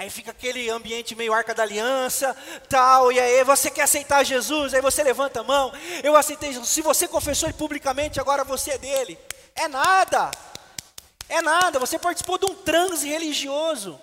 Aí 0.00 0.08
fica 0.08 0.30
aquele 0.30 0.70
ambiente 0.70 1.14
meio 1.14 1.30
arca 1.30 1.54
da 1.54 1.62
aliança, 1.62 2.34
tal, 2.70 3.12
e 3.12 3.20
aí 3.20 3.44
você 3.44 3.70
quer 3.70 3.82
aceitar 3.82 4.24
Jesus, 4.24 4.72
aí 4.72 4.80
você 4.80 5.02
levanta 5.02 5.40
a 5.40 5.44
mão, 5.44 5.70
eu 6.02 6.16
aceitei 6.16 6.54
Jesus. 6.54 6.70
Se 6.70 6.80
você 6.80 7.06
confessou 7.06 7.50
ele 7.50 7.58
publicamente, 7.58 8.18
agora 8.18 8.42
você 8.42 8.70
é 8.70 8.78
dele. 8.78 9.18
É 9.54 9.68
nada. 9.68 10.30
É 11.28 11.42
nada, 11.42 11.78
você 11.78 11.98
participou 11.98 12.38
de 12.38 12.46
um 12.46 12.54
transe 12.54 13.06
religioso. 13.06 14.00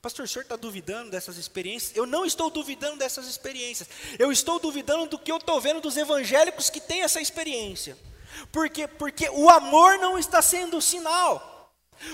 Pastor, 0.00 0.24
o 0.24 0.28
senhor 0.28 0.44
está 0.44 0.56
duvidando 0.56 1.10
dessas 1.10 1.36
experiências? 1.36 1.94
Eu 1.94 2.06
não 2.06 2.24
estou 2.24 2.48
duvidando 2.48 2.96
dessas 2.96 3.26
experiências. 3.26 3.86
Eu 4.18 4.32
estou 4.32 4.58
duvidando 4.58 5.08
do 5.08 5.18
que 5.18 5.30
eu 5.30 5.36
estou 5.36 5.60
vendo 5.60 5.82
dos 5.82 5.98
evangélicos 5.98 6.70
que 6.70 6.80
têm 6.80 7.02
essa 7.02 7.20
experiência. 7.20 7.98
Por 8.50 8.70
quê? 8.70 8.88
Porque 8.88 9.28
o 9.28 9.50
amor 9.50 9.98
não 9.98 10.18
está 10.18 10.40
sendo 10.40 10.78
o 10.78 10.82
sinal. 10.82 11.57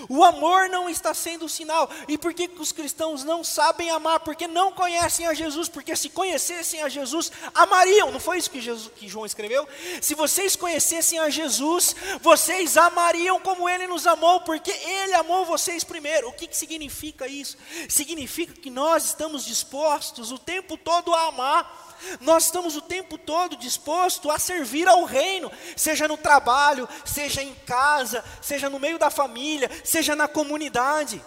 O 0.09 0.25
amor 0.25 0.69
não 0.69 0.89
está 0.89 1.13
sendo 1.15 1.45
o 1.45 1.49
sinal. 1.49 1.91
E 2.09 2.17
por 2.19 2.33
que 2.33 2.51
os 2.59 2.73
cristãos 2.73 3.25
não 3.25 3.45
sabem 3.45 3.91
amar? 3.91 4.21
Porque 4.21 4.47
não 4.47 4.73
conhecem 4.73 5.27
a 5.27 5.35
Jesus. 5.35 5.69
Porque 5.69 5.95
se 5.97 6.09
conhecessem 6.09 6.83
a 6.83 6.89
Jesus, 6.89 7.31
amariam. 7.55 8.11
Não 8.11 8.21
foi 8.21 8.39
isso 8.39 8.51
que, 8.51 8.61
Jesus, 8.61 8.91
que 8.97 9.09
João 9.09 9.27
escreveu? 9.27 9.67
Se 10.01 10.15
vocês 10.15 10.57
conhecessem 10.57 11.19
a 11.19 11.31
Jesus, 11.31 11.95
vocês 12.21 12.77
amariam 12.77 13.41
como 13.41 13.69
ele 13.69 13.87
nos 13.87 14.07
amou, 14.07 14.41
porque 14.41 14.71
ele 14.71 15.15
amou 15.15 15.45
vocês 15.45 15.85
primeiro. 15.85 16.29
O 16.29 16.33
que, 16.33 16.47
que 16.47 16.57
significa 16.57 17.27
isso? 17.27 17.57
Significa 17.89 18.55
que 18.55 18.71
nós 18.71 19.05
estamos 19.07 19.45
dispostos 19.45 20.33
o 20.33 20.39
tempo 20.39 20.77
todo 20.77 21.15
a 21.15 21.29
amar 21.29 21.94
nós 22.21 22.45
estamos 22.45 22.77
o 22.77 22.83
tempo 22.83 23.17
todo 23.19 23.57
disposto 23.57 24.31
a 24.31 24.39
servir 24.39 24.89
ao 24.89 25.05
reino, 25.05 25.51
seja 25.77 26.09
no 26.09 26.17
trabalho, 26.17 26.89
seja 27.05 27.43
em 27.43 27.55
casa, 27.55 28.25
seja 28.41 28.71
no 28.71 28.79
meio 28.79 28.99
da 28.99 29.11
família, 29.11 29.71
seja 29.85 30.15
na 30.15 30.29
comunidade. 30.29 31.23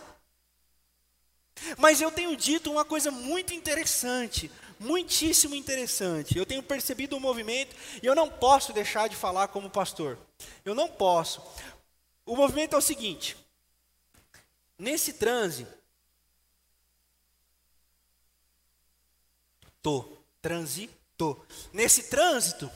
Mas 1.78 2.02
eu 2.02 2.12
tenho 2.12 2.36
dito 2.36 2.72
uma 2.72 2.86
coisa 2.86 3.12
muito 3.12 3.54
interessante, 3.54 4.52
muitíssimo 4.80 5.56
interessante. 5.56 6.38
Eu 6.38 6.46
tenho 6.46 6.62
percebido 6.62 7.14
o 7.14 7.18
um 7.18 7.22
movimento 7.22 7.76
e 8.02 8.06
eu 8.06 8.16
não 8.16 8.30
posso 8.30 8.72
deixar 8.74 9.10
de 9.10 9.16
falar 9.16 9.48
como 9.48 9.70
pastor. 9.70 10.18
Eu 10.64 10.76
não 10.76 10.88
posso. 10.88 11.42
O 12.26 12.36
movimento 12.36 12.76
é 12.76 12.78
o 12.78 12.82
seguinte: 12.82 13.36
nesse 14.78 15.14
transe, 15.14 15.66
tô 19.82 20.17
transitou. 20.48 21.46
Nesse 21.74 22.04
trânsito 22.04 22.72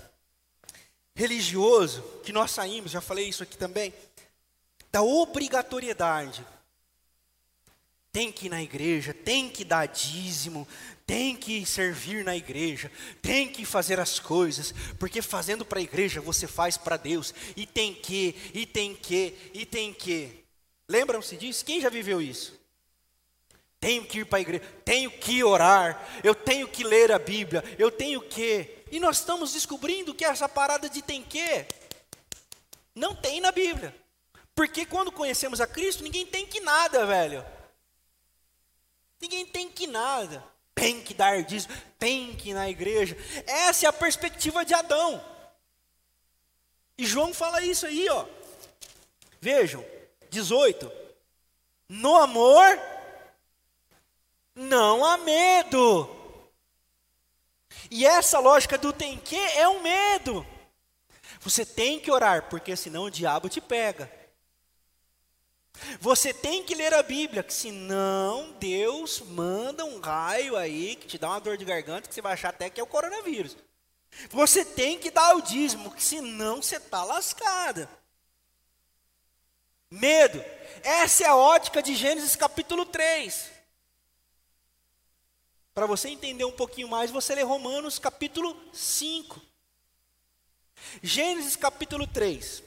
religioso 1.16 2.02
que 2.22 2.34
nós 2.34 2.52
saímos, 2.52 2.92
já 2.92 3.00
falei 3.00 3.30
isso 3.30 3.44
aqui 3.44 3.58
também, 3.58 3.94
da 4.92 5.02
obrigatoriedade. 5.02 6.46
Tem 8.12 8.30
que 8.30 8.48
ir 8.48 8.50
na 8.50 8.62
igreja, 8.62 9.14
tem 9.14 9.50
que 9.50 9.64
dar 9.64 9.86
dízimo, 9.86 10.68
tem 11.08 11.34
que 11.34 11.66
servir 11.66 12.26
na 12.26 12.36
igreja, 12.36 12.92
tem 13.22 13.48
que 13.48 13.64
fazer 13.64 14.02
as 14.02 14.20
coisas, 14.20 14.74
porque 15.00 15.22
fazendo 15.22 15.64
para 15.64 15.80
a 15.80 15.84
igreja 15.84 16.20
você 16.20 16.46
faz 16.46 16.76
para 16.76 16.98
Deus, 16.98 17.34
e 17.56 17.66
tem 17.66 17.94
que, 17.94 18.36
e 18.54 18.66
tem 18.66 18.94
que, 18.94 19.34
e 19.54 19.66
tem 19.66 19.94
que. 19.94 20.44
Lembram-se 20.90 21.38
disso? 21.38 21.64
Quem 21.64 21.80
já 21.80 21.88
viveu 21.88 22.22
isso? 22.22 22.61
Tenho 23.82 24.06
que 24.06 24.20
ir 24.20 24.26
para 24.26 24.38
a 24.38 24.42
igreja, 24.42 24.64
tenho 24.86 25.10
que 25.10 25.44
orar, 25.44 26.08
eu 26.24 26.36
tenho 26.36 26.68
que 26.68 26.84
ler 26.84 27.12
a 27.12 27.18
Bíblia, 27.18 27.64
eu 27.80 27.90
tenho 27.90 28.22
que. 28.22 28.70
E 28.92 29.00
nós 29.00 29.18
estamos 29.18 29.54
descobrindo 29.54 30.14
que 30.14 30.24
essa 30.24 30.48
parada 30.48 30.88
de 30.88 31.02
tem 31.02 31.24
que 31.24 31.66
não 32.94 33.16
tem 33.16 33.42
na 33.42 33.52
Bíblia. 33.52 33.94
Porque 34.54 34.86
quando 34.86 35.12
conhecemos 35.12 35.60
a 35.60 35.66
Cristo, 35.66 36.04
ninguém 36.04 36.28
tem 36.28 36.46
que 36.46 36.60
nada, 36.60 37.08
velho. 37.08 37.44
Ninguém 39.20 39.48
tem 39.48 39.68
que 39.68 39.88
nada. 39.88 40.44
Tem 40.76 41.02
que 41.02 41.14
dar 41.14 41.44
dízimo, 41.44 41.74
tem 41.98 42.36
que 42.36 42.52
ir 42.52 42.54
na 42.54 42.70
igreja. 42.70 43.18
Essa 43.48 43.88
é 43.88 43.90
a 43.90 43.94
perspectiva 43.94 44.64
de 44.64 44.76
Adão. 44.76 45.24
E 46.98 47.06
João 47.06 47.34
fala 47.34 47.64
isso 47.64 47.88
aí, 47.88 48.08
ó. 48.10 48.26
Vejam, 49.40 49.84
18. 50.30 50.92
No 51.90 52.16
amor 52.16 52.80
não 54.62 55.04
há 55.04 55.18
medo. 55.18 56.10
E 57.90 58.06
essa 58.06 58.40
lógica 58.40 58.78
do 58.78 58.94
tem 58.94 59.18
que 59.18 59.36
é 59.36 59.68
um 59.68 59.82
medo. 59.82 60.46
Você 61.42 61.66
tem 61.66 62.00
que 62.00 62.12
orar, 62.12 62.50
porque 62.50 62.76
senão 62.76 63.04
o 63.04 63.12
diabo 63.12 63.50
te 63.50 63.60
pega. 63.60 64.12
Você 66.00 66.34
tem 66.34 66.64
que 66.64 66.76
ler 66.76 66.94
a 66.94 67.02
Bíblia, 67.02 67.42
que 67.42 67.54
senão 67.54 68.54
Deus 68.60 69.22
manda 69.22 69.84
um 69.84 70.00
raio 70.00 70.56
aí 70.56 70.96
que 70.96 71.08
te 71.08 71.18
dá 71.18 71.30
uma 71.30 71.40
dor 71.40 71.58
de 71.58 71.66
garganta 71.66 72.08
que 72.08 72.14
você 72.14 72.22
vai 72.22 72.34
achar 72.34 72.50
até 72.50 72.70
que 72.70 72.80
é 72.80 72.84
o 72.84 72.88
coronavírus. 72.88 73.58
Você 74.30 74.64
tem 74.64 75.00
que 75.00 75.10
dar 75.10 75.36
o 75.36 75.42
dízimo, 75.42 75.92
que 75.92 76.04
senão 76.04 76.62
você 76.62 76.76
está 76.76 77.04
lascada. 77.04 77.90
Medo. 79.90 80.44
Essa 80.84 81.24
é 81.24 81.28
a 81.28 81.36
ótica 81.36 81.82
de 81.82 81.96
Gênesis 81.96 82.36
capítulo 82.36 82.86
3. 82.86 83.51
Para 85.82 85.88
você 85.88 86.10
entender 86.10 86.46
um 86.46 86.52
pouquinho 86.52 86.88
mais, 86.88 87.10
você 87.10 87.34
lê 87.34 87.42
Romanos 87.42 87.98
capítulo 87.98 88.56
5. 88.72 89.42
Gênesis 91.02 91.56
capítulo 91.56 92.06
3. 92.06 92.62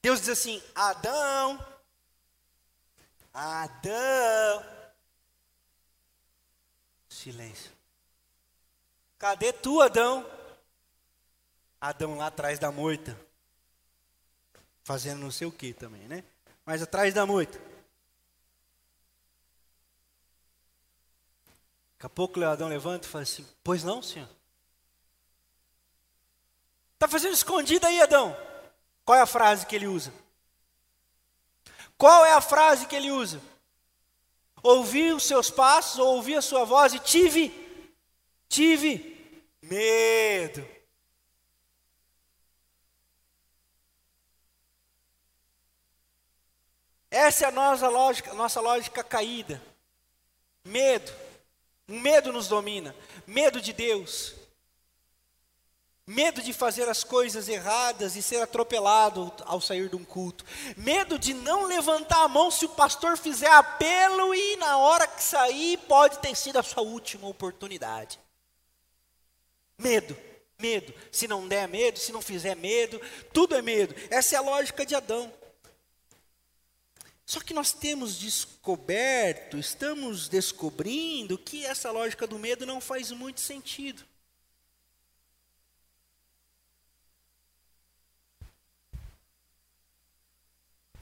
Deus 0.00 0.20
diz 0.20 0.28
assim: 0.28 0.62
Adão, 0.72 1.58
Adão. 3.34 4.64
Silêncio. 7.08 7.72
Cadê 9.18 9.52
tu, 9.52 9.80
Adão? 9.80 10.24
Adão 11.80 12.16
lá 12.18 12.28
atrás 12.28 12.60
da 12.60 12.70
moita. 12.70 13.18
Fazendo 14.84 15.18
não 15.18 15.32
sei 15.32 15.48
o 15.48 15.50
que 15.50 15.72
também, 15.72 16.06
né? 16.06 16.22
Mas 16.64 16.82
atrás 16.82 17.12
da 17.12 17.26
moita. 17.26 17.58
Daqui 21.92 22.06
a 22.06 22.08
pouco 22.08 22.38
o 22.38 22.40
Leadão 22.40 22.68
levanta 22.68 23.06
e 23.06 23.10
fala 23.10 23.22
assim: 23.22 23.46
Pois 23.62 23.84
não, 23.84 24.02
senhor? 24.02 24.28
Está 26.94 27.08
fazendo 27.08 27.34
escondido 27.34 27.86
aí, 27.86 28.00
Adão? 28.00 28.36
Qual 29.04 29.18
é 29.18 29.22
a 29.22 29.26
frase 29.26 29.66
que 29.66 29.74
ele 29.74 29.86
usa? 29.86 30.12
Qual 31.98 32.24
é 32.24 32.32
a 32.32 32.40
frase 32.40 32.86
que 32.86 32.96
ele 32.96 33.10
usa? 33.10 33.40
Ouvi 34.62 35.12
os 35.12 35.24
seus 35.24 35.50
passos, 35.50 35.98
ou 35.98 36.16
ouvi 36.16 36.34
a 36.36 36.42
sua 36.42 36.64
voz 36.64 36.94
e 36.94 36.98
tive, 36.98 37.50
tive 38.48 39.46
medo. 39.62 40.64
Essa 47.12 47.44
é 47.44 47.48
a 47.48 47.52
nossa 47.52 47.90
lógica, 47.90 48.32
nossa 48.32 48.58
lógica 48.58 49.04
caída. 49.04 49.62
Medo. 50.64 51.12
Um 51.86 52.00
medo 52.00 52.32
nos 52.32 52.48
domina. 52.48 52.96
Medo 53.26 53.60
de 53.60 53.70
Deus. 53.74 54.34
Medo 56.06 56.40
de 56.40 56.54
fazer 56.54 56.88
as 56.88 57.04
coisas 57.04 57.50
erradas 57.50 58.16
e 58.16 58.22
ser 58.22 58.40
atropelado 58.40 59.30
ao 59.44 59.60
sair 59.60 59.90
de 59.90 59.94
um 59.94 60.02
culto. 60.06 60.42
Medo 60.74 61.18
de 61.18 61.34
não 61.34 61.66
levantar 61.66 62.22
a 62.22 62.28
mão 62.28 62.50
se 62.50 62.64
o 62.64 62.70
pastor 62.70 63.18
fizer 63.18 63.50
apelo 63.50 64.34
e 64.34 64.56
na 64.56 64.78
hora 64.78 65.06
que 65.06 65.22
sair 65.22 65.76
pode 65.80 66.18
ter 66.18 66.34
sido 66.34 66.58
a 66.58 66.62
sua 66.62 66.82
última 66.82 67.28
oportunidade. 67.28 68.18
Medo, 69.76 70.16
medo. 70.58 70.94
Se 71.12 71.28
não 71.28 71.46
der 71.46 71.68
medo, 71.68 71.98
se 71.98 72.10
não 72.10 72.22
fizer 72.22 72.56
medo, 72.56 72.98
tudo 73.34 73.54
é 73.54 73.60
medo. 73.60 73.94
Essa 74.08 74.36
é 74.36 74.38
a 74.38 74.42
lógica 74.42 74.86
de 74.86 74.94
Adão. 74.94 75.30
Só 77.24 77.40
que 77.40 77.54
nós 77.54 77.72
temos 77.72 78.18
descoberto, 78.18 79.56
estamos 79.56 80.28
descobrindo 80.28 81.38
que 81.38 81.64
essa 81.64 81.90
lógica 81.90 82.26
do 82.26 82.38
medo 82.38 82.66
não 82.66 82.80
faz 82.80 83.10
muito 83.10 83.40
sentido. 83.40 84.04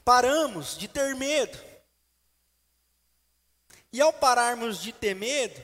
Paramos 0.03 0.77
de 0.77 0.87
ter 0.87 1.15
medo. 1.15 1.57
E 3.93 3.99
ao 3.99 4.13
pararmos 4.13 4.81
de 4.81 4.93
ter 4.93 5.13
medo, 5.13 5.61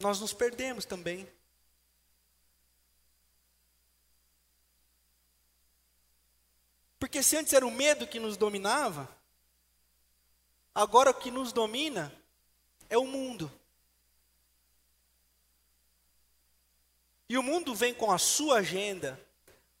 nós 0.00 0.20
nos 0.20 0.32
perdemos 0.32 0.84
também. 0.84 1.28
Porque 6.98 7.22
se 7.22 7.36
antes 7.36 7.52
era 7.52 7.66
o 7.66 7.70
medo 7.70 8.06
que 8.06 8.18
nos 8.18 8.36
dominava, 8.36 9.08
agora 10.74 11.10
o 11.10 11.14
que 11.14 11.30
nos 11.30 11.52
domina 11.52 12.12
é 12.90 12.98
o 12.98 13.06
mundo. 13.06 13.50
E 17.28 17.36
o 17.36 17.42
mundo 17.42 17.74
vem 17.74 17.92
com 17.92 18.10
a 18.10 18.18
sua 18.18 18.58
agenda, 18.58 19.20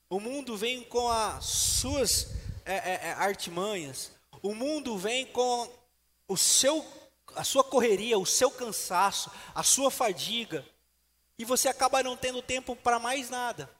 o 0.08 0.20
mundo 0.20 0.56
vem 0.56 0.84
com 0.84 1.10
as 1.10 1.44
suas 1.46 2.28
é, 2.64 2.74
é, 2.74 3.08
é 3.08 3.12
artimanhas, 3.12 4.12
o 4.42 4.54
mundo 4.54 4.98
vem 4.98 5.26
com 5.26 5.72
o 6.28 6.36
seu, 6.36 6.86
a 7.34 7.42
sua 7.42 7.64
correria, 7.64 8.18
o 8.18 8.26
seu 8.26 8.50
cansaço, 8.50 9.30
a 9.54 9.62
sua 9.62 9.90
fadiga, 9.90 10.64
e 11.38 11.44
você 11.44 11.68
acaba 11.68 12.02
não 12.02 12.16
tendo 12.16 12.42
tempo 12.42 12.76
para 12.76 12.98
mais 12.98 13.30
nada. 13.30 13.77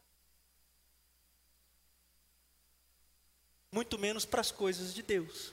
muito 3.70 3.98
menos 3.98 4.24
para 4.24 4.40
as 4.40 4.50
coisas 4.50 4.94
de 4.94 5.02
Deus. 5.02 5.52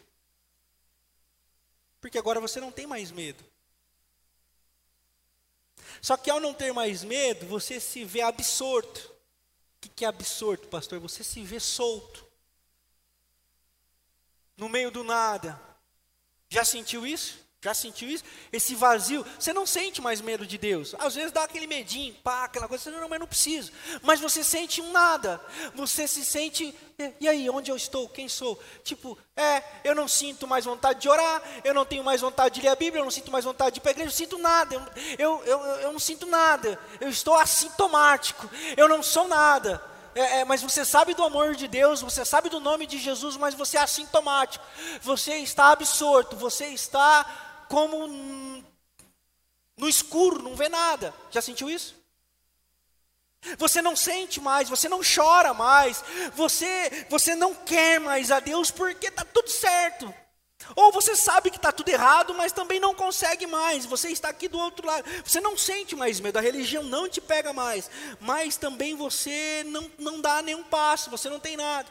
Porque 2.00 2.18
agora 2.18 2.40
você 2.40 2.60
não 2.60 2.72
tem 2.72 2.88
mais 2.88 3.12
medo. 3.12 3.44
Só 6.02 6.16
que 6.18 6.30
ao 6.30 6.40
não 6.40 6.54
ter 6.54 6.74
mais 6.74 7.04
medo, 7.04 7.46
você 7.48 7.80
se 7.80 8.04
vê 8.04 8.22
absorto. 8.22 9.14
O 9.78 9.90
que 9.90 10.06
é 10.06 10.08
absorto, 10.08 10.68
pastor? 10.68 11.00
Você 11.00 11.24
se 11.24 11.44
vê 11.44 11.60
solto. 11.60 12.26
No 14.58 14.70
meio 14.70 14.90
do 14.90 15.04
nada. 15.04 15.60
Já 16.50 16.64
sentiu 16.64 17.06
isso? 17.06 17.45
Já 17.66 17.74
sentiu 17.74 18.08
isso? 18.08 18.24
Esse 18.54 18.76
vazio, 18.76 19.26
você 19.40 19.52
não 19.52 19.66
sente 19.66 20.00
mais 20.00 20.22
medo 20.22 20.46
de 20.46 20.56
Deus. 20.56 20.94
Às 21.00 21.16
vezes 21.16 21.32
dá 21.32 21.46
aquele 21.46 21.66
medinho, 21.66 22.14
pá, 22.24 22.44
aquela 22.44 22.68
coisa, 22.68 22.92
não, 22.92 23.10
mas 23.10 23.20
não 23.20 23.26
preciso. 23.26 23.72
Mas 24.04 24.20
você 24.20 24.44
sente 24.44 24.82
um 24.82 24.92
nada. 24.92 25.42
Você 25.74 26.08
se 26.08 26.24
sente, 26.24 26.76
e 27.20 27.28
aí, 27.28 27.50
onde 27.50 27.72
eu 27.72 27.76
estou? 27.76 28.08
Quem 28.08 28.30
sou? 28.30 28.62
Tipo, 28.84 29.18
é, 29.36 29.64
eu 29.84 29.96
não 29.96 30.08
sinto 30.08 30.46
mais 30.46 30.64
vontade 30.64 31.02
de 31.02 31.10
orar, 31.10 31.42
eu 31.64 31.74
não 31.74 31.86
tenho 31.86 32.04
mais 32.04 32.22
vontade 32.22 32.54
de 32.54 32.62
ler 32.62 32.68
a 32.68 32.76
Bíblia, 32.76 33.00
eu 33.00 33.04
não 33.04 33.10
sinto 33.10 33.32
mais 33.32 33.46
vontade 33.46 33.72
de 33.72 33.80
ir 33.80 33.82
para 33.82 33.90
igreja, 33.90 34.10
eu 34.10 34.16
sinto 34.16 34.38
nada. 34.38 34.76
Eu, 35.18 35.44
eu, 35.44 35.44
eu, 35.46 35.60
eu 35.78 35.92
não 35.92 36.00
sinto 36.00 36.28
nada. 36.28 36.80
Eu 37.02 37.10
estou 37.10 37.34
assintomático. 37.34 38.48
Eu 38.78 38.88
não 38.88 39.02
sou 39.02 39.28
nada. 39.28 39.82
É, 40.14 40.42
é, 40.42 40.46
mas 40.46 40.62
você 40.62 40.86
sabe 40.86 41.16
do 41.16 41.24
amor 41.24 41.56
de 41.56 41.68
Deus, 41.68 42.02
você 42.02 42.24
sabe 42.24 42.48
do 42.48 42.60
nome 42.60 42.86
de 42.86 43.00
Jesus, 43.00 43.36
mas 43.38 43.56
você 43.56 43.76
é 43.76 43.82
assintomático, 43.82 44.64
você 45.02 45.38
está 45.38 45.72
absorto, 45.72 46.38
você 46.38 46.68
está 46.68 47.46
como 47.70 48.08
no 49.78 49.90
escuro, 49.90 50.42
não 50.42 50.56
vê 50.56 50.70
nada. 50.70 51.14
Já 51.32 51.42
sentiu 51.42 51.70
isso? 51.70 51.96
Você 53.58 53.82
não 53.82 53.96
sente 53.96 54.42
mais, 54.42 54.68
você 54.68 54.90
não 54.90 55.02
chora 55.02 55.54
mais, 55.54 56.04
você, 56.34 57.06
você 57.10 57.36
não 57.36 57.54
quer 57.54 58.00
mais 58.00 58.32
a 58.32 58.40
Deus 58.40 58.72
porque 58.72 59.08
está 59.08 59.24
tudo 59.24 59.50
certo. 59.50 60.14
Ou 60.76 60.92
você 60.92 61.16
sabe 61.16 61.52
que 61.52 61.58
está 61.58 61.72
tudo 61.72 61.90
errado, 61.90 62.34
mas 62.34 62.52
também 62.52 62.80
não 62.80 62.96
consegue 62.96 63.46
mais. 63.46 63.86
Você 63.86 64.10
está 64.10 64.30
aqui 64.30 64.48
do 64.48 64.58
outro 64.58 64.88
lado. 64.88 65.06
Você 65.24 65.40
não 65.40 65.56
sente 65.56 65.96
mais 65.96 66.20
medo, 66.20 66.40
a 66.40 66.42
religião 66.42 66.82
não 66.82 67.08
te 67.08 67.22
pega 67.22 67.54
mais. 67.54 67.90
Mas 68.20 68.58
também 68.58 68.96
você 68.96 69.64
não, 69.68 69.92
não 70.00 70.20
dá 70.20 70.42
nenhum 70.42 70.64
passo, 70.64 71.12
você 71.12 71.30
não 71.30 71.40
tem 71.40 71.56
nada. 71.56 71.88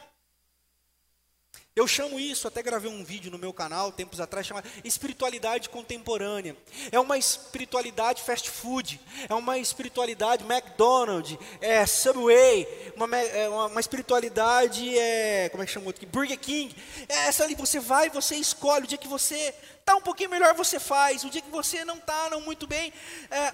Eu 1.75 1.89
chamo 1.89 2.17
isso, 2.17 2.47
até 2.47 2.63
gravei 2.63 2.89
um 2.89 3.03
vídeo 3.03 3.29
no 3.29 3.37
meu 3.37 3.51
canal 3.51 3.91
tempos 3.91 4.21
atrás, 4.21 4.47
chamado 4.47 4.65
espiritualidade 4.81 5.67
contemporânea. 5.67 6.55
É 6.89 6.97
uma 6.97 7.17
espiritualidade 7.17 8.23
fast 8.23 8.49
food, 8.49 8.97
é 9.27 9.33
uma 9.33 9.57
espiritualidade 9.57 10.45
McDonald's, 10.45 11.37
é 11.59 11.85
Subway, 11.85 12.65
uma, 12.95 13.17
é 13.17 13.49
uma, 13.49 13.81
espiritualidade, 13.81 14.97
é, 14.97 15.49
como 15.49 15.63
é 15.63 15.65
que 15.65 15.71
chamou 15.73 15.89
aqui? 15.89 16.05
Burger 16.05 16.39
King. 16.39 16.73
É 17.09 17.27
essa 17.27 17.43
ali, 17.43 17.55
você 17.55 17.77
vai, 17.77 18.09
você 18.09 18.37
escolhe, 18.37 18.85
o 18.85 18.87
dia 18.87 18.97
que 18.97 19.09
você 19.09 19.53
está 19.77 19.97
um 19.97 20.01
pouquinho 20.01 20.29
melhor, 20.29 20.53
você 20.53 20.79
faz, 20.79 21.25
o 21.25 21.29
dia 21.29 21.41
que 21.41 21.51
você 21.51 21.83
não 21.83 21.97
está 21.97 22.29
não 22.29 22.39
muito 22.39 22.65
bem. 22.65 22.93
É, 23.29 23.53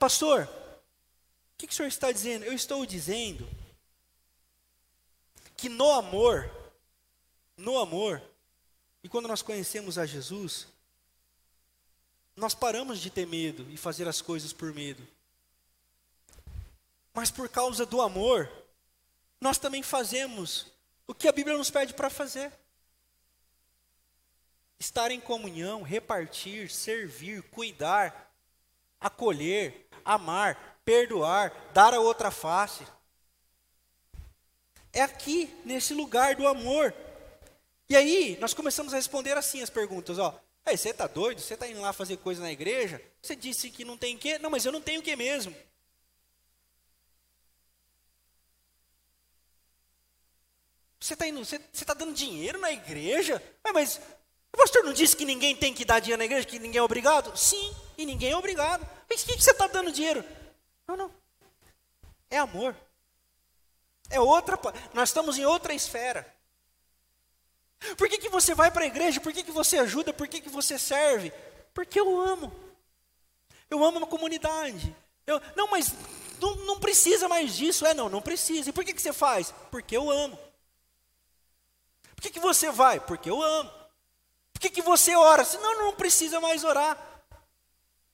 pastor, 0.00 0.48
o 1.54 1.58
que, 1.58 1.68
que 1.68 1.72
o 1.72 1.76
senhor 1.76 1.86
está 1.86 2.10
dizendo? 2.10 2.44
Eu 2.44 2.54
estou 2.54 2.84
dizendo 2.84 3.48
que 5.56 5.68
no 5.68 5.92
amor, 5.92 6.50
no 7.56 7.78
amor, 7.78 8.22
e 9.02 9.08
quando 9.08 9.28
nós 9.28 9.42
conhecemos 9.42 9.98
a 9.98 10.06
Jesus, 10.06 10.66
nós 12.36 12.54
paramos 12.54 13.00
de 13.00 13.10
ter 13.10 13.26
medo 13.26 13.66
e 13.70 13.76
fazer 13.76 14.08
as 14.08 14.20
coisas 14.20 14.52
por 14.52 14.72
medo. 14.72 15.06
Mas 17.12 17.30
por 17.30 17.48
causa 17.48 17.84
do 17.84 18.00
amor, 18.00 18.50
nós 19.40 19.58
também 19.58 19.82
fazemos 19.82 20.66
o 21.06 21.14
que 21.14 21.28
a 21.28 21.32
Bíblia 21.32 21.56
nos 21.58 21.70
pede 21.70 21.92
para 21.92 22.08
fazer. 22.08 22.52
Estar 24.78 25.10
em 25.10 25.20
comunhão, 25.20 25.82
repartir, 25.82 26.70
servir, 26.70 27.42
cuidar, 27.50 28.32
acolher, 29.00 29.86
amar, 30.04 30.80
perdoar, 30.84 31.52
dar 31.72 31.92
a 31.92 32.00
outra 32.00 32.30
face. 32.30 32.86
É 34.92 35.02
aqui, 35.02 35.54
nesse 35.64 35.94
lugar 35.94 36.34
do 36.34 36.46
amor, 36.46 36.94
e 37.92 37.96
aí, 37.96 38.38
nós 38.40 38.54
começamos 38.54 38.94
a 38.94 38.96
responder 38.96 39.36
assim 39.36 39.60
as 39.60 39.68
perguntas, 39.68 40.18
ó. 40.18 40.40
Aí, 40.64 40.78
você 40.78 40.88
está 40.88 41.06
doido? 41.06 41.42
Você 41.42 41.52
está 41.52 41.68
indo 41.68 41.82
lá 41.82 41.92
fazer 41.92 42.16
coisa 42.16 42.40
na 42.40 42.50
igreja? 42.50 43.02
Você 43.20 43.36
disse 43.36 43.68
que 43.68 43.84
não 43.84 43.98
tem 43.98 44.16
quê? 44.16 44.38
Não, 44.38 44.48
mas 44.48 44.64
eu 44.64 44.72
não 44.72 44.80
tenho 44.80 45.00
o 45.00 45.02
que 45.02 45.14
mesmo. 45.14 45.54
Você 50.98 51.12
está 51.12 51.26
indo, 51.28 51.44
você 51.44 51.60
está 51.70 51.92
dando 51.92 52.14
dinheiro 52.14 52.58
na 52.58 52.72
igreja? 52.72 53.42
Mas, 53.62 53.74
mas 53.74 54.00
o 54.54 54.56
pastor 54.56 54.84
não 54.84 54.94
disse 54.94 55.14
que 55.14 55.26
ninguém 55.26 55.54
tem 55.54 55.74
que 55.74 55.84
dar 55.84 56.00
dinheiro 56.00 56.18
na 56.18 56.24
igreja, 56.24 56.46
que 56.46 56.58
ninguém 56.58 56.78
é 56.78 56.82
obrigado? 56.82 57.36
Sim, 57.36 57.76
e 57.98 58.06
ninguém 58.06 58.32
é 58.32 58.36
obrigado. 58.38 58.88
Mas 59.06 59.22
que, 59.22 59.36
que 59.36 59.42
você 59.42 59.50
está 59.50 59.66
dando 59.66 59.92
dinheiro? 59.92 60.24
Não, 60.88 60.96
não. 60.96 61.14
É 62.30 62.38
amor. 62.38 62.74
É 64.08 64.18
outra. 64.18 64.58
Nós 64.94 65.10
estamos 65.10 65.36
em 65.36 65.44
outra 65.44 65.74
esfera. 65.74 66.26
Por 67.96 68.08
que, 68.08 68.18
que 68.18 68.28
você 68.28 68.54
vai 68.54 68.70
para 68.70 68.84
a 68.84 68.86
igreja? 68.86 69.20
Por 69.20 69.32
que, 69.32 69.42
que 69.42 69.50
você 69.50 69.78
ajuda? 69.78 70.12
Por 70.12 70.28
que, 70.28 70.40
que 70.40 70.48
você 70.48 70.78
serve? 70.78 71.32
Porque 71.74 71.98
eu 71.98 72.20
amo. 72.20 72.52
Eu 73.68 73.84
amo 73.84 73.98
uma 73.98 74.06
comunidade. 74.06 74.94
Eu, 75.26 75.40
não, 75.56 75.68
mas 75.68 75.92
não, 76.40 76.54
não, 76.56 76.80
precisa 76.80 77.28
mais 77.28 77.54
disso. 77.54 77.86
É, 77.86 77.94
não, 77.94 78.08
não 78.08 78.22
precisa. 78.22 78.70
E 78.70 78.72
por 78.72 78.84
que, 78.84 78.92
que 78.92 79.02
você 79.02 79.12
faz? 79.12 79.52
Porque 79.70 79.96
eu 79.96 80.10
amo. 80.10 80.38
Por 82.14 82.22
que, 82.22 82.30
que 82.30 82.40
você 82.40 82.70
vai? 82.70 83.00
Porque 83.00 83.30
eu 83.30 83.42
amo. 83.42 83.70
Por 84.52 84.60
que, 84.60 84.70
que 84.70 84.82
você 84.82 85.14
ora? 85.16 85.44
Não, 85.60 85.78
não 85.78 85.92
precisa 85.94 86.40
mais 86.40 86.62
orar. 86.64 86.96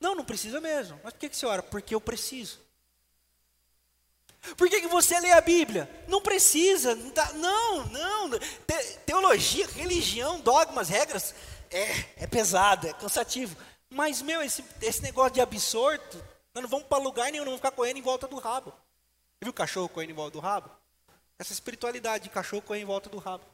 Não, 0.01 0.15
não 0.15 0.25
precisa 0.25 0.61
mesmo. 0.61 0.99
Mas 1.03 1.13
por 1.13 1.19
que, 1.19 1.29
que 1.29 1.37
você 1.37 1.47
ora? 1.47 1.63
Porque 1.63 1.95
eu 1.95 2.01
preciso. 2.01 2.61
Por 4.57 4.69
que, 4.69 4.81
que 4.81 4.87
você 4.89 5.19
lê 5.21 5.33
a 5.33 5.41
Bíblia? 5.41 5.89
Não 6.07 6.21
precisa, 6.21 6.95
não, 7.35 7.85
não. 7.87 8.31
teologia, 9.05 9.67
religião, 9.69 10.41
dogmas, 10.41 10.89
regras, 10.89 11.35
é, 11.71 12.25
é 12.25 12.27
pesado, 12.27 12.87
é 12.87 12.93
cansativo. 12.93 13.57
Mas, 13.91 14.23
meu, 14.23 14.43
esse, 14.43 14.65
esse 14.83 15.03
negócio 15.03 15.35
de 15.35 15.41
absorto, 15.41 16.23
nós 16.55 16.63
não 16.63 16.69
vamos 16.69 16.87
para 16.87 17.03
lugar 17.03 17.31
nenhum, 17.31 17.45
não 17.45 17.53
vamos 17.53 17.61
ficar 17.61 17.73
correndo 17.73 17.99
em 17.99 18.03
volta 18.03 18.27
do 18.27 18.37
rabo. 18.37 18.73
Viu 19.41 19.51
o 19.51 19.55
cachorro 19.55 19.89
correndo 19.89 20.11
em 20.11 20.15
volta 20.15 20.33
do 20.33 20.41
rabo? 20.41 20.71
Essa 21.39 21.53
espiritualidade 21.53 22.25
de 22.25 22.31
cachorro 22.31 22.63
correndo 22.63 22.83
em 22.83 22.87
volta 22.87 23.09
do 23.09 23.19
rabo. 23.19 23.45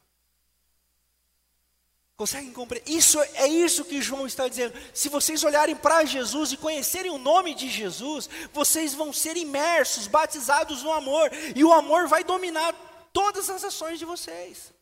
Conseguem 2.17 2.53
compreender? 2.53 2.89
Isso 2.89 3.19
é 3.19 3.45
isso 3.45 3.83
que 3.83 4.01
João 4.01 4.25
está 4.25 4.47
dizendo. 4.47 4.73
Se 4.93 5.09
vocês 5.09 5.43
olharem 5.43 5.75
para 5.75 6.05
Jesus 6.05 6.53
e 6.53 6.57
conhecerem 6.57 7.11
o 7.11 7.17
nome 7.17 7.53
de 7.53 7.69
Jesus, 7.69 8.29
vocês 8.53 8.93
vão 8.93 9.11
ser 9.11 9.35
imersos, 9.35 10.07
batizados 10.07 10.81
no 10.81 10.93
amor, 10.93 11.29
e 11.53 11.63
o 11.63 11.73
amor 11.73 12.07
vai 12.07 12.23
dominar 12.23 12.73
todas 13.11 13.49
as 13.49 13.65
ações 13.65 13.99
de 13.99 14.05
vocês. 14.05 14.73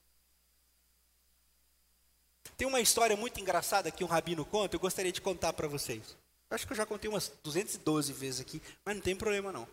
Tem 2.55 2.67
uma 2.67 2.79
história 2.79 3.17
muito 3.17 3.39
engraçada 3.41 3.89
que 3.89 4.03
um 4.03 4.07
rabino 4.07 4.45
conta, 4.45 4.75
eu 4.75 4.79
gostaria 4.79 5.11
de 5.11 5.19
contar 5.19 5.53
para 5.53 5.67
vocês. 5.67 6.15
Acho 6.51 6.67
que 6.67 6.73
eu 6.73 6.77
já 6.77 6.85
contei 6.85 7.09
umas 7.09 7.31
212 7.43 8.13
vezes 8.13 8.41
aqui, 8.41 8.61
mas 8.85 8.95
não 8.95 9.01
tem 9.01 9.15
problema 9.15 9.51
não. 9.51 9.67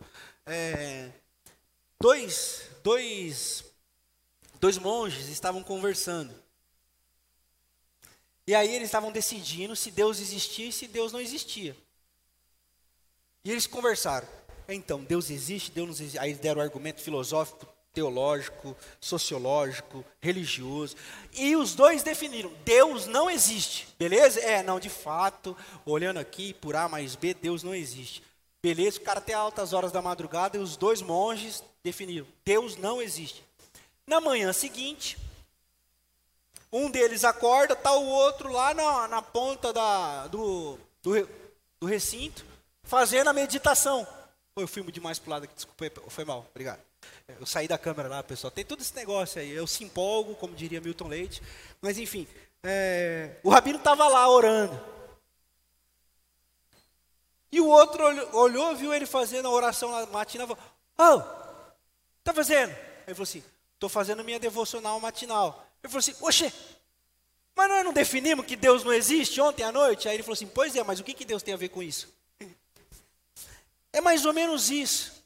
É, 0.47 1.11
dois, 1.99 2.63
dois, 2.83 3.63
dois 4.59 4.79
monges 4.79 5.27
estavam 5.29 5.61
conversando. 5.61 6.33
E 8.47 8.55
aí 8.55 8.73
eles 8.73 8.87
estavam 8.87 9.11
decidindo 9.11 9.75
se 9.75 9.91
Deus 9.91 10.19
existia 10.19 10.67
e 10.67 10.71
se 10.71 10.87
Deus 10.87 11.11
não 11.11 11.21
existia. 11.21 11.75
E 13.43 13.51
eles 13.51 13.67
conversaram. 13.67 14.27
Então, 14.67 15.03
Deus 15.03 15.29
existe, 15.29 15.71
Deus 15.71 15.87
não 15.87 15.93
existe. 15.93 16.19
Aí 16.19 16.33
deram 16.33 16.61
argumento 16.61 17.01
filosófico, 17.01 17.67
teológico, 17.93 18.75
sociológico, 18.99 20.05
religioso. 20.19 20.95
E 21.33 21.55
os 21.55 21.75
dois 21.75 22.03
definiram: 22.03 22.51
Deus 22.63 23.05
não 23.05 23.29
existe. 23.29 23.87
Beleza? 23.97 24.39
É, 24.39 24.63
não, 24.63 24.79
de 24.79 24.89
fato, 24.89 25.55
olhando 25.85 26.19
aqui 26.19 26.53
por 26.53 26.75
A 26.75 26.87
mais 26.87 27.15
B, 27.15 27.33
Deus 27.33 27.63
não 27.63 27.75
existe. 27.75 28.23
Beleza, 28.61 28.99
o 28.99 29.01
cara 29.01 29.19
até 29.19 29.33
altas 29.33 29.73
horas 29.73 29.91
da 29.91 30.01
madrugada 30.01 30.57
e 30.57 30.59
os 30.59 30.77
dois 30.77 31.01
monges 31.01 31.63
definiram: 31.83 32.27
Deus 32.45 32.75
não 32.77 33.01
existe. 33.01 33.43
Na 34.05 34.21
manhã 34.21 34.53
seguinte, 34.53 35.17
um 36.71 36.89
deles 36.89 37.23
acorda, 37.23 37.73
está 37.73 37.93
o 37.93 38.05
outro 38.05 38.51
lá 38.51 38.73
na, 38.73 39.07
na 39.07 39.21
ponta 39.21 39.73
da, 39.73 40.27
do, 40.27 40.77
do, 41.01 41.29
do 41.79 41.87
recinto, 41.87 42.45
fazendo 42.83 43.29
a 43.29 43.33
meditação. 43.33 44.07
Foi 44.53 44.63
eu 44.63 44.67
filmo 44.67 44.91
demais 44.91 45.19
pro 45.19 45.31
lado 45.31 45.43
aqui, 45.43 45.53
desculpa, 45.53 46.01
foi 46.09 46.25
mal, 46.25 46.45
obrigado. 46.49 46.79
Eu 47.39 47.45
saí 47.45 47.67
da 47.67 47.77
câmera 47.77 48.09
lá, 48.09 48.23
pessoal. 48.23 48.51
Tem 48.51 48.65
todo 48.65 48.81
esse 48.81 48.95
negócio 48.95 49.41
aí. 49.41 49.51
Eu 49.51 49.65
se 49.65 49.83
empolgo, 49.83 50.35
como 50.35 50.53
diria 50.53 50.81
Milton 50.81 51.07
Leite. 51.07 51.41
Mas 51.81 51.97
enfim, 51.97 52.27
é, 52.63 53.37
o 53.43 53.49
rabino 53.49 53.77
estava 53.77 54.07
lá 54.07 54.29
orando. 54.29 54.79
E 57.51 57.59
o 57.59 57.67
outro 57.67 58.03
olhou, 58.37 58.75
viu 58.75 58.93
ele 58.93 59.05
fazendo 59.05 59.47
a 59.47 59.51
oração 59.51 59.89
matinal. 60.07 60.47
Falou, 60.47 60.63
oh, 60.97 61.21
tá 62.23 62.33
fazendo? 62.33 62.71
Ele 63.05 63.15
falou 63.15 63.23
assim, 63.23 63.43
estou 63.73 63.89
fazendo 63.89 64.23
minha 64.23 64.39
devocional 64.39 64.99
matinal. 64.99 65.67
Ele 65.83 65.91
falou 65.91 65.99
assim: 65.99 66.15
Oxê, 66.21 66.53
mas 67.55 67.69
nós 67.69 67.83
não 67.83 67.93
definimos 67.93 68.45
que 68.45 68.55
Deus 68.55 68.83
não 68.83 68.93
existe 68.93 69.39
ontem 69.41 69.63
à 69.63 69.71
noite? 69.71 70.07
Aí 70.07 70.15
ele 70.15 70.23
falou 70.23 70.33
assim: 70.33 70.47
Pois 70.47 70.75
é, 70.75 70.83
mas 70.83 70.99
o 70.99 71.03
que, 71.03 71.13
que 71.13 71.25
Deus 71.25 71.43
tem 71.43 71.53
a 71.53 71.57
ver 71.57 71.69
com 71.69 71.81
isso? 71.81 72.07
É 73.93 73.99
mais 73.99 74.25
ou 74.25 74.33
menos 74.33 74.69
isso. 74.69 75.21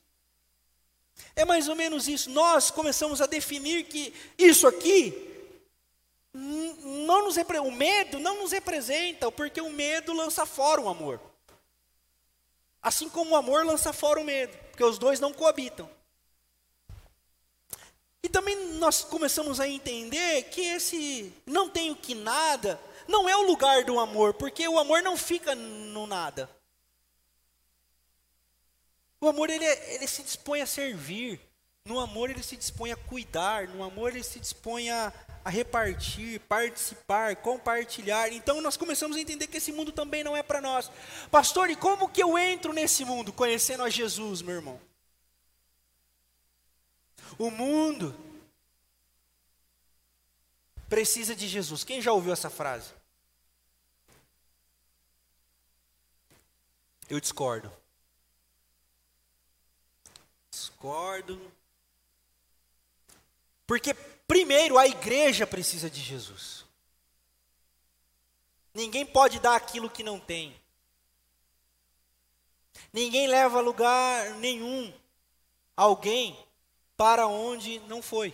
É 1.36 1.46
mais 1.46 1.68
ou 1.68 1.76
menos 1.76 2.08
isso. 2.08 2.30
Nós 2.30 2.72
começamos 2.72 3.22
a 3.22 3.26
definir 3.26 3.84
que 3.84 4.14
isso 4.38 4.66
aqui 4.68 5.34
não 6.34 7.24
nos 7.26 7.38
o 7.38 7.72
medo 7.72 8.20
não 8.20 8.40
nos 8.40 8.52
representa, 8.52 9.32
porque 9.32 9.62
o 9.62 9.72
medo 9.72 10.14
lança 10.14 10.46
fora 10.46 10.82
o 10.82 10.90
amor. 10.90 11.20
Assim 12.82 13.10
como 13.10 13.32
o 13.32 13.36
amor 13.36 13.66
lança 13.66 13.94
fora 13.94 14.20
o 14.20 14.24
medo, 14.24 14.56
porque 14.70 14.84
os 14.84 14.98
dois 14.98 15.20
não 15.20 15.34
coabitam. 15.34 15.90
E 18.26 18.30
também 18.30 18.56
nós 18.80 19.04
começamos 19.04 19.60
a 19.60 19.68
entender 19.68 20.46
que 20.46 20.60
esse 20.60 21.32
não 21.46 21.70
tenho 21.70 21.96
que 21.96 22.16
nada 22.16 22.82
não 23.08 23.30
é 23.30 23.38
o 23.38 23.44
lugar 23.44 23.84
do 23.84 24.00
amor, 24.00 24.34
porque 24.34 24.68
o 24.68 24.80
amor 24.80 25.04
não 25.04 25.16
fica 25.16 25.54
no 25.54 26.08
nada. 26.08 26.50
O 29.22 29.28
amor 29.28 29.52
ele, 29.52 29.64
ele 29.64 30.08
se 30.08 30.24
dispõe 30.24 30.60
a 30.60 30.66
servir, 30.66 31.40
no 31.86 32.00
amor 32.00 32.32
ele 32.32 32.42
se 32.42 32.58
dispõe 32.58 32.92
a 32.92 32.96
cuidar, 32.96 33.68
no 33.68 33.84
amor 33.84 34.10
ele 34.10 34.24
se 34.24 34.40
dispõe 34.40 34.90
a, 34.90 35.14
a 35.44 35.50
repartir, 35.52 36.40
participar, 36.50 37.36
compartilhar. 37.36 38.34
Então 38.34 38.60
nós 38.60 38.76
começamos 38.76 39.18
a 39.18 39.22
entender 39.22 39.46
que 39.46 39.58
esse 39.58 39.72
mundo 39.72 39.92
também 39.92 40.24
não 40.24 40.36
é 40.36 40.42
para 40.42 40.60
nós. 40.60 40.90
Pastor, 41.30 41.70
e 41.70 41.76
como 41.76 42.10
que 42.10 42.24
eu 42.24 42.40
entro 42.40 42.74
nesse 42.74 43.06
mundo 43.06 43.32
conhecendo 43.32 43.84
a 43.84 43.90
Jesus, 43.92 44.42
meu 44.42 44.56
irmão? 44.56 44.82
O 47.38 47.52
mundo 47.52 48.16
precisa 50.88 51.36
de 51.36 51.48
Jesus. 51.48 51.84
Quem 51.84 52.02
já 52.02 52.14
ouviu 52.14 52.32
essa 52.32 52.50
frase? 52.50 52.94
Eu 57.10 57.20
discordo. 57.20 57.72
Discordo. 60.50 61.52
Porque, 63.68 63.94
primeiro, 64.28 64.78
a 64.78 64.88
igreja 64.88 65.46
precisa 65.46 65.90
de 65.90 66.02
Jesus. 66.02 66.66
Ninguém 68.74 69.06
pode 69.06 69.40
dar 69.40 69.56
aquilo 69.56 69.90
que 69.90 70.04
não 70.04 70.20
tem. 70.20 70.60
Ninguém 72.92 73.28
leva 73.28 73.60
lugar 73.60 74.32
nenhum 74.36 74.94
alguém 75.76 76.45
para 76.98 77.28
onde 77.28 77.80
não 77.82 78.02
foi. 78.02 78.34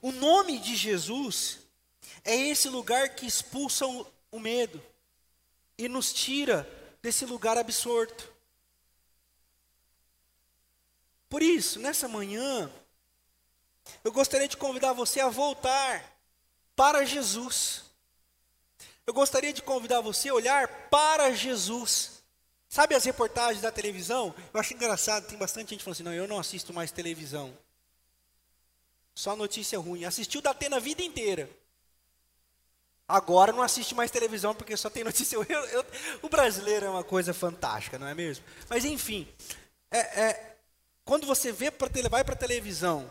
O 0.00 0.10
nome 0.10 0.58
de 0.58 0.74
Jesus 0.74 1.60
é 2.24 2.34
esse 2.34 2.68
lugar 2.68 3.10
que 3.10 3.26
expulsa 3.26 3.86
o 3.86 4.40
medo 4.40 4.82
e 5.78 5.88
nos 5.88 6.12
tira 6.12 6.68
desse 7.00 7.24
lugar 7.24 7.56
absorto. 7.56 8.32
Por 11.28 11.42
isso, 11.42 11.78
nessa 11.78 12.08
manhã, 12.08 12.70
eu 14.04 14.12
gostaria 14.12 14.48
de 14.48 14.56
convidar 14.56 14.92
você 14.92 15.20
a 15.20 15.28
voltar 15.28 16.12
para 16.76 17.04
Jesus. 17.04 17.84
Eu 19.06 19.14
gostaria 19.14 19.52
de 19.52 19.62
convidar 19.62 20.00
você 20.00 20.28
a 20.28 20.34
olhar 20.34 20.88
para 20.88 21.32
Jesus. 21.32 22.21
Sabe 22.72 22.94
as 22.94 23.04
reportagens 23.04 23.60
da 23.60 23.70
televisão? 23.70 24.34
Eu 24.50 24.58
acho 24.58 24.72
engraçado, 24.72 25.26
tem 25.26 25.36
bastante 25.36 25.68
gente 25.68 25.84
falando 25.84 25.96
assim: 25.96 26.02
não, 26.04 26.14
eu 26.14 26.26
não 26.26 26.38
assisto 26.38 26.72
mais 26.72 26.90
televisão. 26.90 27.52
Só 29.14 29.36
notícia 29.36 29.78
ruim. 29.78 30.06
Assistiu 30.06 30.40
da 30.40 30.52
Atena 30.52 30.78
a 30.78 30.80
vida 30.80 31.02
inteira. 31.02 31.50
Agora 33.06 33.52
não 33.52 33.60
assiste 33.60 33.94
mais 33.94 34.10
televisão 34.10 34.54
porque 34.54 34.74
só 34.74 34.88
tem 34.88 35.04
notícia. 35.04 35.36
Eu, 35.36 35.44
eu, 35.44 35.84
o 36.22 36.30
brasileiro 36.30 36.86
é 36.86 36.88
uma 36.88 37.04
coisa 37.04 37.34
fantástica, 37.34 37.98
não 37.98 38.06
é 38.06 38.14
mesmo? 38.14 38.42
Mas 38.70 38.86
enfim, 38.86 39.28
é, 39.90 39.98
é, 39.98 40.56
quando 41.04 41.26
você 41.26 41.52
vê 41.52 41.70
pra 41.70 41.90
tele, 41.90 42.08
vai 42.08 42.24
para 42.24 42.32
a 42.32 42.38
televisão 42.38 43.06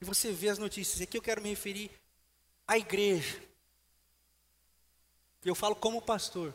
e 0.00 0.04
você 0.04 0.30
vê 0.30 0.48
as 0.48 0.58
notícias, 0.58 1.00
aqui 1.00 1.18
eu 1.18 1.22
quero 1.22 1.42
me 1.42 1.48
referir 1.48 1.90
à 2.68 2.78
igreja. 2.78 3.49
Eu 5.44 5.54
falo 5.54 5.74
como 5.74 6.02
pastor. 6.02 6.54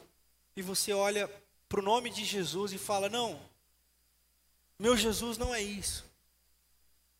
E 0.56 0.62
você 0.62 0.94
olha 0.94 1.28
para 1.68 1.80
o 1.80 1.84
nome 1.84 2.10
de 2.10 2.24
Jesus 2.24 2.72
e 2.72 2.78
fala: 2.78 3.10
Não, 3.10 3.40
meu 4.78 4.96
Jesus 4.96 5.38
não 5.38 5.54
é 5.54 5.62
isso. 5.62 6.06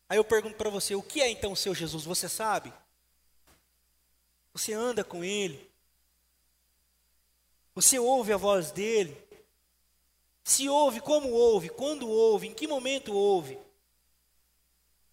Aí 0.08 0.18
eu 0.18 0.24
pergunto 0.24 0.56
para 0.56 0.70
você: 0.70 0.94
O 0.94 1.02
que 1.02 1.20
é 1.20 1.28
então 1.30 1.52
o 1.52 1.56
seu 1.56 1.74
Jesus? 1.74 2.04
Você 2.04 2.28
sabe? 2.28 2.72
Você 4.52 4.72
anda 4.72 5.04
com 5.04 5.22
ele? 5.22 5.70
Você 7.74 7.98
ouve 7.98 8.32
a 8.32 8.38
voz 8.38 8.70
dele? 8.70 9.16
Se 10.42 10.68
ouve, 10.68 11.00
como 11.00 11.30
ouve, 11.30 11.68
quando 11.68 12.08
ouve, 12.08 12.46
em 12.46 12.54
que 12.54 12.66
momento 12.66 13.12
ouve. 13.12 13.58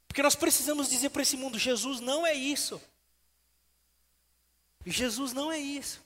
Porque 0.08 0.22
nós 0.22 0.36
precisamos 0.36 0.90
dizer 0.90 1.10
para 1.10 1.24
esse 1.24 1.36
mundo: 1.36 1.58
Jesus 1.58 2.00
não 2.00 2.26
é 2.26 2.34
isso. 2.34 2.82
Jesus 4.86 5.34
não 5.34 5.52
é 5.52 5.58
isso. 5.58 6.02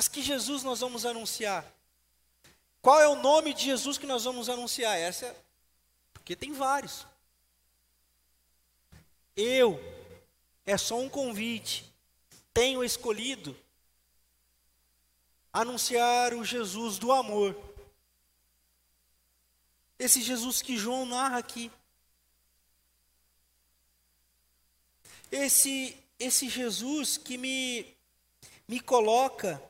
Mas 0.00 0.08
que 0.08 0.22
Jesus 0.22 0.62
nós 0.62 0.80
vamos 0.80 1.04
anunciar? 1.04 1.62
Qual 2.80 2.98
é 2.98 3.06
o 3.06 3.20
nome 3.20 3.52
de 3.52 3.64
Jesus 3.64 3.98
que 3.98 4.06
nós 4.06 4.24
vamos 4.24 4.48
anunciar? 4.48 4.96
Essa 4.96 5.26
é, 5.26 5.36
porque 6.14 6.34
tem 6.34 6.54
vários. 6.54 7.06
Eu 9.36 9.78
é 10.64 10.78
só 10.78 10.98
um 10.98 11.06
convite. 11.06 11.84
Tenho 12.54 12.82
escolhido 12.82 13.54
anunciar 15.52 16.32
o 16.32 16.46
Jesus 16.46 16.96
do 16.96 17.12
amor. 17.12 17.54
Esse 19.98 20.22
Jesus 20.22 20.62
que 20.62 20.78
João 20.78 21.04
narra 21.04 21.36
aqui. 21.36 21.70
Esse 25.30 25.94
esse 26.18 26.48
Jesus 26.48 27.18
que 27.18 27.36
me 27.36 27.94
me 28.66 28.80
coloca 28.80 29.62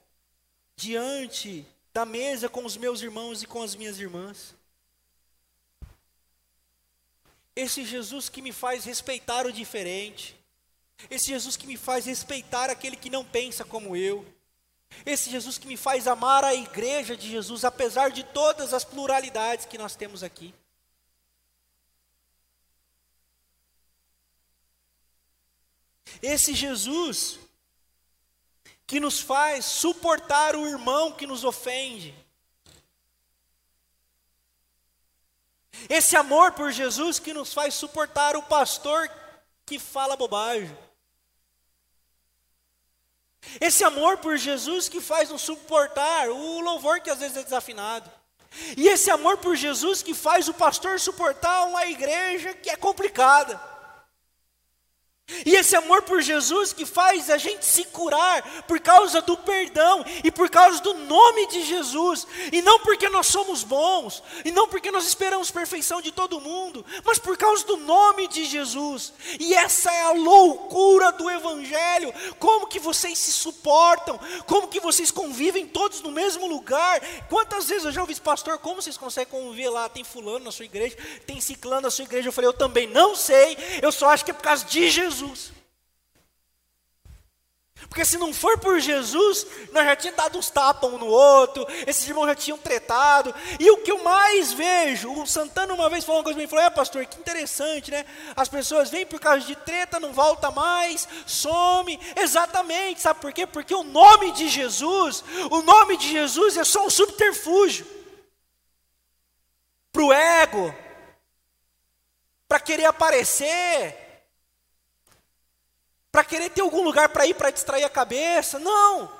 diante 0.81 1.67
da 1.93 2.07
mesa 2.07 2.49
com 2.49 2.65
os 2.65 2.77
meus 2.79 3.03
irmãos 3.03 3.43
e 3.43 3.47
com 3.47 3.63
as 3.63 3.75
minhas 3.75 4.01
irmãs. 4.01 4.55
Esse 7.55 7.85
Jesus 7.85 8.31
que 8.31 8.41
me 8.41 8.51
faz 8.51 8.85
respeitar 8.85 9.47
o 9.47 9.53
diferente. 9.53 10.35
Esse 11.11 11.27
Jesus 11.27 11.55
que 11.55 11.67
me 11.67 11.77
faz 11.77 12.07
respeitar 12.07 12.71
aquele 12.71 12.97
que 12.97 13.11
não 13.11 13.23
pensa 13.23 13.63
como 13.63 13.95
eu. 13.95 14.25
Esse 15.05 15.31
Jesus 15.31 15.59
que 15.59 15.67
me 15.67 15.77
faz 15.77 16.07
amar 16.07 16.45
a 16.45 16.55
igreja 16.55 17.15
de 17.15 17.29
Jesus, 17.29 17.63
apesar 17.63 18.11
de 18.11 18.25
todas 18.25 18.73
as 18.73 18.83
pluralidades 18.83 19.67
que 19.67 19.77
nós 19.77 19.95
temos 19.95 20.23
aqui. 20.23 20.55
Esse 26.23 26.55
Jesus 26.55 27.39
que 28.91 28.99
nos 28.99 29.21
faz 29.21 29.67
suportar 29.67 30.57
o 30.57 30.67
irmão 30.67 31.13
que 31.13 31.25
nos 31.25 31.45
ofende. 31.45 32.13
Esse 35.89 36.17
amor 36.17 36.51
por 36.55 36.73
Jesus 36.73 37.21
que 37.21 37.33
nos 37.33 37.55
faz 37.55 37.73
suportar 37.75 38.35
o 38.35 38.43
pastor 38.43 39.09
que 39.65 39.79
fala 39.79 40.17
bobagem. 40.17 40.77
Esse 43.61 43.85
amor 43.85 44.19
por 44.19 44.37
Jesus 44.37 44.89
que 44.89 45.01
faz 45.01 45.31
nos 45.31 45.43
suportar 45.43 46.29
o 46.29 46.59
louvor 46.59 47.01
que 47.01 47.11
às 47.11 47.21
vezes 47.21 47.37
é 47.37 47.45
desafinado. 47.45 48.11
E 48.77 48.89
esse 48.89 49.09
amor 49.09 49.39
por 49.39 49.55
Jesus 49.55 50.03
que 50.03 50.15
faz 50.15 50.49
o 50.49 50.55
pastor 50.55 50.99
suportar 50.99 51.65
uma 51.69 51.87
igreja 51.87 52.55
que 52.55 52.69
é 52.69 52.75
complicada. 52.75 53.71
E 55.45 55.55
esse 55.55 55.77
amor 55.77 56.03
por 56.03 56.21
Jesus 56.21 56.73
que 56.73 56.85
faz 56.85 57.31
a 57.31 57.39
gente 57.39 57.65
se 57.65 57.85
curar 57.85 58.43
por 58.67 58.81
causa 58.81 59.21
do 59.23 59.37
perdão 59.37 60.05
e 60.25 60.31
por 60.31 60.49
causa 60.49 60.81
do 60.81 60.95
nome 60.95 61.47
de 61.49 61.63
Jesus, 61.63 62.27
e 62.53 62.63
não 62.63 62.79
porque 62.81 63.09
nós 63.09 63.27
somos 63.27 63.63
bons, 63.63 64.23
e 64.45 64.51
não 64.51 64.69
porque 64.69 64.91
nós 64.91 65.07
esperamos 65.07 65.51
perfeição 65.51 66.01
de 66.01 66.13
todo 66.13 66.41
mundo, 66.41 66.85
mas 67.05 67.19
por 67.19 67.37
causa 67.37 67.65
do 67.67 67.77
nome 67.77 68.29
de 68.29 68.45
Jesus. 68.45 69.13
E 69.39 69.55
essa 69.55 69.91
é 69.93 70.03
a 70.03 70.13
loucura 70.13 71.13
do 71.13 71.31
evangelho. 71.31 72.13
Como 72.39 72.67
que 72.67 72.79
vocês 72.79 73.19
se 73.19 73.33
suportam? 73.33 74.19
Como 74.47 74.69
que 74.69 74.81
vocês 74.81 75.11
convivem 75.11 75.67
todos 75.67 76.01
no 76.01 76.11
mesmo 76.11 76.47
lugar? 76.47 77.01
Quantas 77.29 77.69
vezes 77.69 77.85
eu 77.85 77.93
já 77.93 78.01
ouvi 78.01 78.15
pastor, 78.21 78.59
como 78.59 78.83
vocês 78.83 78.97
conseguem 78.97 79.31
conviver 79.31 79.71
lá? 79.71 79.89
Tem 79.89 80.05
fulano 80.05 80.45
na 80.45 80.53
sua 80.53 80.65
igreja, 80.65 80.97
tem 81.27 81.41
ciclano 81.41 81.83
na 81.83 81.91
sua 81.91 82.05
igreja. 82.05 82.29
Eu 82.29 82.33
falei, 82.33 82.49
eu 82.49 82.53
também 82.53 82.87
não 82.87 83.15
sei. 83.15 83.57
Eu 83.81 83.93
só 83.93 84.11
acho 84.11 84.25
que 84.25 84.31
é 84.31 84.35
por 84.35 84.43
causa 84.43 84.65
de 84.65 84.91
Jesus. 84.91 85.20
Jesus. 85.21 85.53
Porque 87.89 88.05
se 88.05 88.19
não 88.19 88.33
for 88.33 88.59
por 88.59 88.79
Jesus, 88.79 89.47
nós 89.73 89.85
já 89.87 89.97
tínhamos 89.97 90.23
dado 90.23 90.39
uns 90.39 90.51
tapas 90.51 90.93
um 90.93 90.99
no 90.99 91.07
outro, 91.07 91.67
esses 91.87 92.07
irmãos 92.07 92.27
já 92.27 92.35
tinham 92.35 92.59
tretado. 92.59 93.35
E 93.59 93.71
o 93.71 93.79
que 93.79 93.91
eu 93.91 94.03
mais 94.03 94.53
vejo, 94.53 95.11
o 95.13 95.27
Santana 95.27 95.73
uma 95.73 95.89
vez 95.89 96.05
falou 96.05 96.21
uma 96.21 96.25
coisa 96.25 96.39
mim, 96.39 96.47
falou, 96.47 96.65
é 96.65 96.71
pastor, 96.71 97.07
que 97.07 97.19
interessante, 97.19 97.91
né? 97.91 98.05
As 98.37 98.49
pessoas 98.49 98.91
vêm 98.91 99.07
por 99.07 99.19
causa 99.19 99.47
de 99.47 99.57
treta, 99.57 99.99
não 99.99 100.13
volta 100.13 100.51
mais, 100.51 101.09
some. 101.27 101.99
Exatamente, 102.17 103.01
sabe 103.01 103.21
por 103.21 103.33
quê? 103.33 103.47
Porque 103.47 103.75
o 103.75 103.83
nome 103.83 104.33
de 104.33 104.49
Jesus, 104.49 105.25
o 105.51 105.63
nome 105.63 105.97
de 105.97 106.11
Jesus 106.11 106.59
é 106.59 106.65
só 106.65 106.85
um 106.85 106.91
subterfúgio. 106.91 107.87
Para 109.91 110.03
o 110.05 110.13
ego, 110.13 110.75
para 112.47 112.61
querer 112.61 112.85
aparecer, 112.85 114.00
para 116.11 116.25
querer 116.25 116.51
ter 116.51 116.61
algum 116.61 116.83
lugar 116.83 117.09
para 117.09 117.27
ir 117.27 117.35
para 117.35 117.51
distrair 117.51 117.85
a 117.85 117.91
cabeça. 117.91 118.59
Não. 118.59 119.11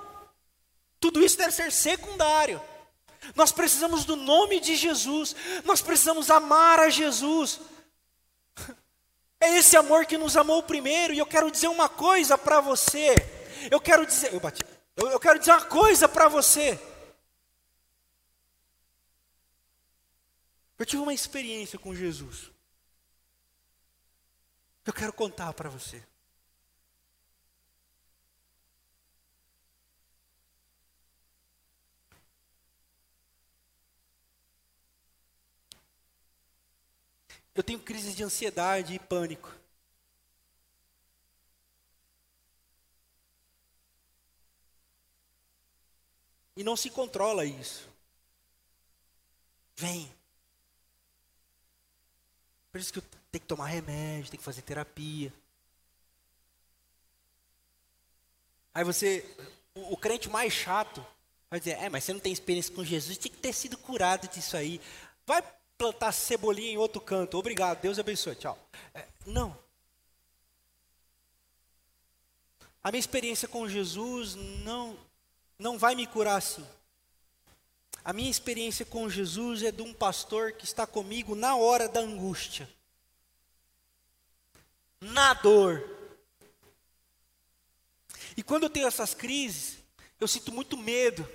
Tudo 0.99 1.25
isso 1.25 1.37
deve 1.39 1.53
ser 1.53 1.71
secundário. 1.71 2.61
Nós 3.35 3.53
precisamos 3.53 4.05
do 4.05 4.17
nome 4.17 4.61
de 4.61 4.77
Jesus. 4.77 5.35
Nós 5.65 5.81
precisamos 5.81 6.31
amar 6.31 6.81
a 6.81 6.91
Jesus. 6.91 7.61
É 9.41 9.57
esse 9.57 9.77
amor 9.77 10.05
que 10.05 10.19
nos 10.19 10.37
amou 10.37 10.63
primeiro. 10.63 11.15
E 11.15 11.19
eu 11.19 11.27
quero 11.27 11.51
dizer 11.51 11.69
uma 11.69 11.89
coisa 11.89 12.37
para 12.37 12.61
você. 12.61 13.15
Eu 13.71 13.81
quero 13.81 14.05
dizer, 14.05 14.35
eu 14.35 14.41
bati. 14.41 14.63
Eu, 14.97 15.09
eu 15.09 15.21
quero 15.21 15.39
dizer 15.39 15.53
uma 15.53 15.65
coisa 15.65 16.09
para 16.09 16.29
você. 16.29 16.79
Eu 20.79 20.87
tive 20.87 21.03
uma 21.03 21.15
experiência 21.15 21.79
com 21.79 21.95
Jesus. 21.95 22.51
Eu 24.87 24.93
quero 24.93 25.13
contar 25.13 25.53
para 25.53 25.69
você. 25.69 26.03
Eu 37.61 37.65
tenho 37.65 37.79
crises 37.79 38.17
de 38.17 38.23
ansiedade 38.23 38.95
e 38.95 38.99
pânico. 38.99 39.55
E 46.57 46.65
não 46.65 46.75
se 46.75 46.89
controla 46.89 47.45
isso. 47.45 47.87
Vem. 49.77 50.11
Por 52.73 52.81
isso 52.81 52.95
que 52.95 53.01
eu 53.01 53.03
tenho 53.31 53.43
que 53.43 53.47
tomar 53.47 53.67
remédio, 53.67 54.31
tenho 54.31 54.39
que 54.39 54.45
fazer 54.45 54.63
terapia. 54.63 55.31
Aí 58.73 58.85
você, 58.85 59.37
o, 59.75 59.99
crente 59.99 60.31
mais 60.31 60.51
chato, 60.51 61.07
vai 61.51 61.59
dizer: 61.59 61.73
É, 61.73 61.91
mas 61.91 62.05
você 62.05 62.15
não 62.15 62.21
tem 62.21 62.33
experiência 62.33 62.75
com 62.75 62.83
Jesus, 62.83 63.19
tinha 63.19 63.31
que 63.31 63.39
ter 63.39 63.53
sido 63.53 63.77
curado 63.77 64.27
disso 64.29 64.57
aí. 64.57 64.81
Vai 65.27 65.43
plantar 65.81 66.13
cebolinha 66.13 66.73
em 66.73 66.77
outro 66.77 67.01
canto. 67.01 67.39
Obrigado, 67.39 67.81
Deus 67.81 67.99
abençoe, 67.99 68.35
tchau. 68.35 68.59
É, 68.93 69.07
não. 69.25 69.59
A 72.85 72.91
minha 72.91 73.01
experiência 73.01 73.49
com 73.49 73.67
Jesus 73.67 74.35
não, 74.63 74.95
não 75.59 75.79
vai 75.79 75.95
me 75.95 76.07
curar 76.07 76.37
assim. 76.37 76.67
A 78.05 78.13
minha 78.13 78.31
experiência 78.31 78.85
com 78.85 79.09
Jesus 79.09 79.63
é 79.63 79.73
de 79.73 79.81
um 79.81 79.95
pastor 79.95 80.53
que 80.53 80.67
está 80.67 80.87
comigo 80.87 81.35
na 81.35 81.57
hora 81.57 81.89
da 81.89 82.01
angústia, 82.01 82.69
na 85.01 85.33
dor. 85.33 85.83
E 88.37 88.43
quando 88.43 88.65
eu 88.65 88.71
tenho 88.71 88.87
essas 88.87 89.15
crises, 89.15 89.79
eu 90.21 90.29
sinto 90.29 90.53
muito 90.53 90.77
medo. 90.77 91.27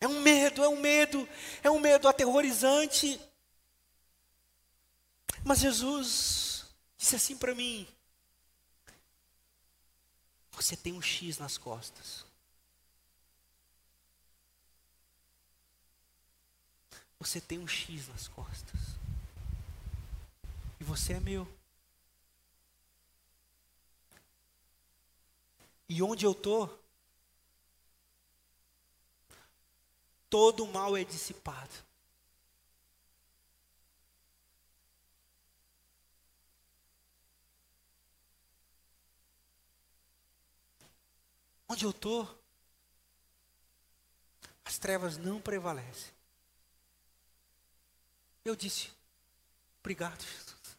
É 0.00 0.08
um 0.08 0.20
medo, 0.20 0.64
é 0.64 0.68
um 0.68 0.80
medo, 0.80 1.28
é 1.62 1.70
um 1.70 1.78
medo 1.78 2.08
aterrorizante 2.08 3.20
mas 5.46 5.60
Jesus 5.60 6.66
disse 6.98 7.14
assim 7.14 7.38
para 7.38 7.54
mim: 7.54 7.86
Você 10.50 10.76
tem 10.76 10.92
um 10.92 11.00
X 11.00 11.38
nas 11.38 11.56
costas. 11.56 12.26
Você 17.20 17.40
tem 17.40 17.60
um 17.60 17.68
X 17.68 18.08
nas 18.08 18.26
costas. 18.26 18.80
E 20.80 20.84
você 20.84 21.12
é 21.12 21.20
meu. 21.20 21.46
E 25.88 26.02
onde 26.02 26.26
eu 26.26 26.32
estou, 26.32 26.84
todo 30.28 30.66
mal 30.66 30.96
é 30.96 31.04
dissipado. 31.04 31.85
Onde 41.68 41.84
eu 41.84 41.90
estou, 41.90 42.42
as 44.64 44.78
trevas 44.78 45.16
não 45.16 45.40
prevalecem. 45.40 46.12
Eu 48.44 48.54
disse, 48.54 48.90
obrigado, 49.80 50.20
Jesus, 50.22 50.78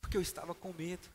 porque 0.00 0.16
eu 0.16 0.22
estava 0.22 0.54
com 0.54 0.72
medo. 0.72 1.08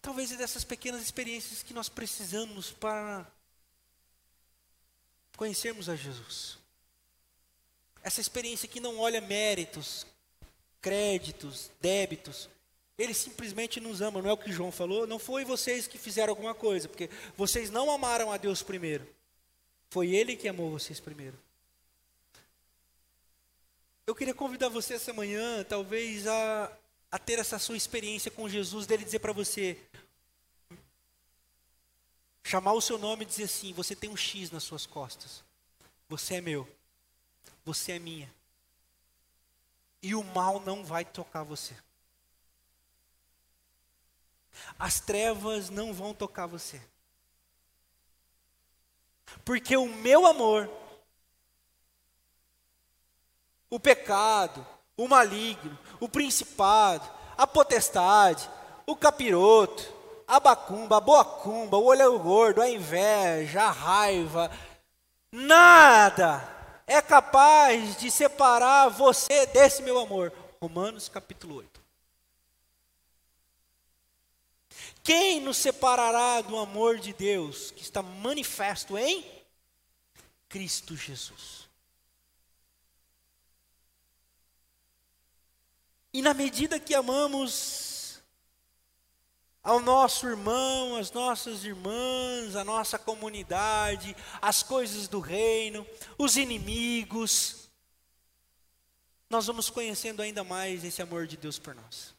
Talvez 0.00 0.32
é 0.32 0.36
dessas 0.36 0.64
pequenas 0.64 1.02
experiências 1.02 1.62
que 1.62 1.74
nós 1.74 1.90
precisamos 1.90 2.72
para 2.72 3.30
conhecermos 5.36 5.88
a 5.88 5.94
Jesus. 5.94 6.57
Essa 8.02 8.20
experiência 8.20 8.68
que 8.68 8.80
não 8.80 8.98
olha 8.98 9.20
méritos, 9.20 10.06
créditos, 10.80 11.70
débitos. 11.80 12.48
Ele 12.96 13.14
simplesmente 13.14 13.80
nos 13.80 14.00
ama, 14.00 14.20
não 14.20 14.30
é 14.30 14.32
o 14.32 14.36
que 14.36 14.50
João 14.50 14.72
falou? 14.72 15.06
Não 15.06 15.18
foi 15.18 15.44
vocês 15.44 15.86
que 15.86 15.98
fizeram 15.98 16.30
alguma 16.30 16.54
coisa, 16.54 16.88
porque 16.88 17.08
vocês 17.36 17.70
não 17.70 17.90
amaram 17.90 18.32
a 18.32 18.36
Deus 18.36 18.62
primeiro. 18.62 19.06
Foi 19.90 20.08
Ele 20.08 20.36
que 20.36 20.48
amou 20.48 20.70
vocês 20.70 20.98
primeiro. 20.98 21.38
Eu 24.06 24.14
queria 24.14 24.34
convidar 24.34 24.68
você 24.68 24.94
essa 24.94 25.12
manhã, 25.12 25.62
talvez, 25.64 26.26
a, 26.26 26.72
a 27.10 27.18
ter 27.18 27.38
essa 27.38 27.58
sua 27.58 27.76
experiência 27.76 28.30
com 28.30 28.48
Jesus, 28.48 28.86
dele 28.86 29.04
dizer 29.04 29.18
para 29.18 29.32
você, 29.32 29.78
chamar 32.42 32.72
o 32.72 32.80
seu 32.80 32.98
nome 32.98 33.22
e 33.22 33.26
dizer 33.26 33.44
assim: 33.44 33.72
você 33.74 33.94
tem 33.94 34.10
um 34.10 34.16
X 34.16 34.50
nas 34.50 34.62
suas 34.62 34.86
costas, 34.86 35.44
você 36.08 36.36
é 36.36 36.40
meu. 36.40 36.66
Você 37.68 37.92
é 37.92 37.98
minha. 37.98 38.34
E 40.02 40.14
o 40.14 40.24
mal 40.24 40.58
não 40.58 40.82
vai 40.82 41.04
tocar 41.04 41.42
você. 41.42 41.76
As 44.78 45.00
trevas 45.00 45.68
não 45.68 45.92
vão 45.92 46.14
tocar 46.14 46.46
você. 46.46 46.80
Porque 49.44 49.76
o 49.76 49.86
meu 49.86 50.24
amor, 50.24 50.70
o 53.68 53.78
pecado, 53.78 54.66
o 54.96 55.06
maligno, 55.06 55.78
o 56.00 56.08
principado, 56.08 57.06
a 57.36 57.46
potestade, 57.46 58.48
o 58.86 58.96
capiroto, 58.96 59.94
a 60.26 60.40
bacumba, 60.40 60.96
a 60.96 61.00
boacumba, 61.02 61.76
o 61.76 61.84
olho 61.84 62.18
gordo, 62.18 62.62
a 62.62 62.70
inveja, 62.70 63.64
a 63.64 63.70
raiva, 63.70 64.50
nada 65.30 66.56
é 66.88 67.02
capaz 67.02 67.98
de 67.98 68.10
separar 68.10 68.88
você 68.88 69.46
desse 69.46 69.82
meu 69.82 69.98
amor. 69.98 70.32
Romanos 70.60 71.08
capítulo 71.08 71.56
8. 71.56 71.80
Quem 75.04 75.40
nos 75.40 75.58
separará 75.58 76.40
do 76.40 76.56
amor 76.58 76.98
de 76.98 77.12
Deus 77.12 77.70
que 77.70 77.82
está 77.82 78.02
manifesto 78.02 78.96
em 78.96 79.24
Cristo 80.48 80.96
Jesus? 80.96 81.68
E 86.12 86.22
na 86.22 86.32
medida 86.32 86.80
que 86.80 86.94
amamos 86.94 87.87
ao 89.62 89.80
nosso 89.80 90.26
irmão, 90.26 90.96
às 90.96 91.10
nossas 91.12 91.64
irmãs, 91.64 92.56
à 92.56 92.64
nossa 92.64 92.98
comunidade, 92.98 94.16
as 94.40 94.62
coisas 94.62 95.08
do 95.08 95.20
reino, 95.20 95.86
os 96.16 96.36
inimigos. 96.36 97.68
Nós 99.28 99.46
vamos 99.46 99.68
conhecendo 99.68 100.22
ainda 100.22 100.42
mais 100.42 100.84
esse 100.84 101.02
amor 101.02 101.26
de 101.26 101.36
Deus 101.36 101.58
por 101.58 101.74
nós. 101.74 102.14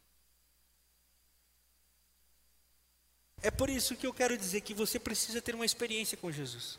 É 3.42 3.50
por 3.50 3.70
isso 3.70 3.96
que 3.96 4.06
eu 4.06 4.14
quero 4.14 4.38
dizer 4.38 4.62
que 4.62 4.74
você 4.74 5.00
precisa 5.00 5.42
ter 5.42 5.56
uma 5.56 5.66
experiência 5.66 6.18
com 6.18 6.32
Jesus. 6.32 6.78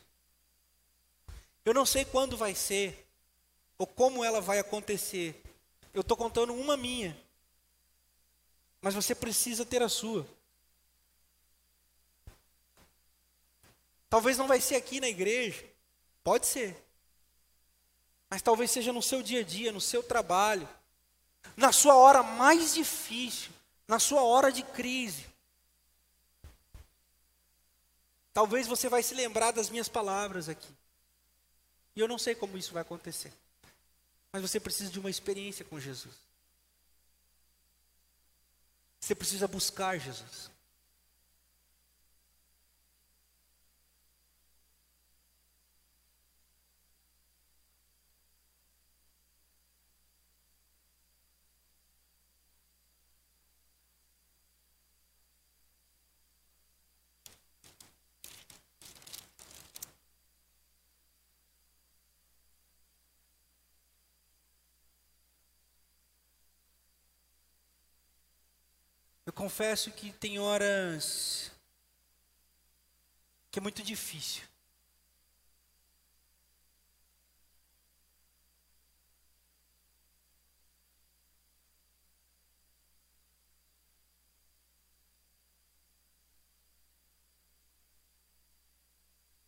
Eu 1.64 1.74
não 1.74 1.86
sei 1.86 2.04
quando 2.04 2.36
vai 2.36 2.54
ser, 2.54 3.06
ou 3.78 3.86
como 3.86 4.24
ela 4.24 4.40
vai 4.40 4.58
acontecer, 4.58 5.42
Eu 5.92 6.02
estou 6.02 6.16
contando 6.16 6.54
uma 6.54 6.76
minha. 6.76 7.20
Mas 8.80 8.94
você 8.94 9.12
precisa 9.12 9.66
ter 9.66 9.82
a 9.82 9.88
sua. 9.88 10.24
Talvez 14.10 14.36
não 14.36 14.48
vai 14.48 14.60
ser 14.60 14.74
aqui 14.74 15.00
na 15.00 15.08
igreja. 15.08 15.64
Pode 16.24 16.46
ser. 16.46 16.76
Mas 18.28 18.42
talvez 18.42 18.70
seja 18.72 18.92
no 18.92 19.00
seu 19.00 19.22
dia 19.22 19.40
a 19.40 19.44
dia, 19.44 19.70
no 19.70 19.80
seu 19.80 20.02
trabalho. 20.02 20.68
Na 21.56 21.70
sua 21.70 21.94
hora 21.94 22.20
mais 22.20 22.74
difícil. 22.74 23.52
Na 23.86 24.00
sua 24.00 24.22
hora 24.22 24.50
de 24.50 24.64
crise. 24.64 25.24
Talvez 28.32 28.66
você 28.66 28.88
vai 28.88 29.02
se 29.02 29.14
lembrar 29.14 29.52
das 29.52 29.70
minhas 29.70 29.88
palavras 29.88 30.48
aqui. 30.48 30.74
E 31.94 32.00
eu 32.00 32.08
não 32.08 32.18
sei 32.18 32.34
como 32.34 32.58
isso 32.58 32.72
vai 32.72 32.82
acontecer. 32.82 33.32
Mas 34.32 34.42
você 34.42 34.58
precisa 34.58 34.90
de 34.90 34.98
uma 34.98 35.10
experiência 35.10 35.64
com 35.64 35.78
Jesus. 35.78 36.14
Você 39.00 39.14
precisa 39.14 39.46
buscar 39.46 39.98
Jesus. 39.98 40.50
Eu 69.29 69.29
confesso 69.40 69.90
que 69.90 70.12
tem 70.12 70.38
horas 70.38 71.50
que 73.50 73.58
é 73.58 73.62
muito 73.62 73.82
difícil. 73.82 74.42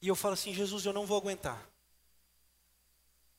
E 0.01 0.09
eu 0.09 0.17
falo 0.17 0.33
assim, 0.33 0.55
Jesus, 0.55 0.87
eu 0.87 0.95
não 0.95 1.05
vou 1.05 1.19
aguentar. 1.19 1.69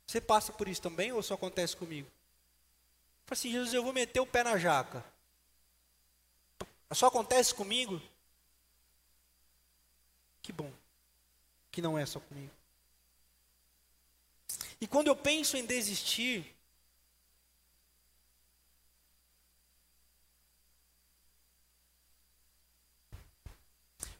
Você 0.05 0.21
passa 0.21 0.53
por 0.53 0.67
isso 0.67 0.83
também 0.83 1.11
ou 1.11 1.23
só 1.23 1.33
acontece 1.33 1.75
comigo? 1.75 2.07
Eu 2.07 3.25
falo 3.25 3.39
assim, 3.39 3.51
Jesus, 3.51 3.73
eu 3.73 3.83
vou 3.83 3.91
meter 3.91 4.19
o 4.19 4.27
pé 4.27 4.43
na 4.43 4.55
jaca. 4.55 5.12
Só 6.93 7.07
acontece 7.07 7.53
comigo? 7.53 8.01
Que 10.41 10.51
bom 10.51 10.71
que 11.73 11.81
não 11.81 11.97
é 11.97 12.05
só 12.05 12.19
comigo. 12.19 12.53
E 14.79 14.85
quando 14.85 15.07
eu 15.07 15.15
penso 15.15 15.57
em 15.57 15.65
desistir, 15.65 16.55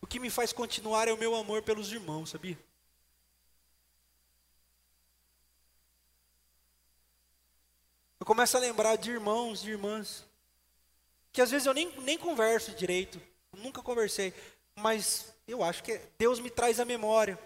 o 0.02 0.08
que 0.08 0.20
me 0.20 0.32
faz 0.32 0.52
continuar 0.52 1.08
é 1.08 1.14
o 1.14 1.18
meu 1.18 1.36
amor 1.36 1.62
pelos 1.62 1.92
irmãos, 1.92 2.32
sabia? 2.32 2.58
Eu 8.20 8.26
começo 8.26 8.58
a 8.58 8.60
lembrar 8.60 8.96
de 8.96 9.12
irmãos, 9.12 9.62
de 9.62 9.72
irmãs, 9.72 10.26
que 11.34 11.42
às 11.42 11.50
vezes 11.50 11.66
eu 11.66 11.74
nem, 11.74 11.92
nem 12.02 12.18
converso 12.18 12.72
direito, 12.72 13.20
nunca 13.58 13.82
conversei, 13.82 14.32
mas 14.76 15.34
eu 15.48 15.64
acho 15.64 15.84
que 15.84 16.00
Deus 16.18 16.40
me 16.40 16.52
traz 16.52 16.80
a 16.80 16.86
memória. 16.86 17.40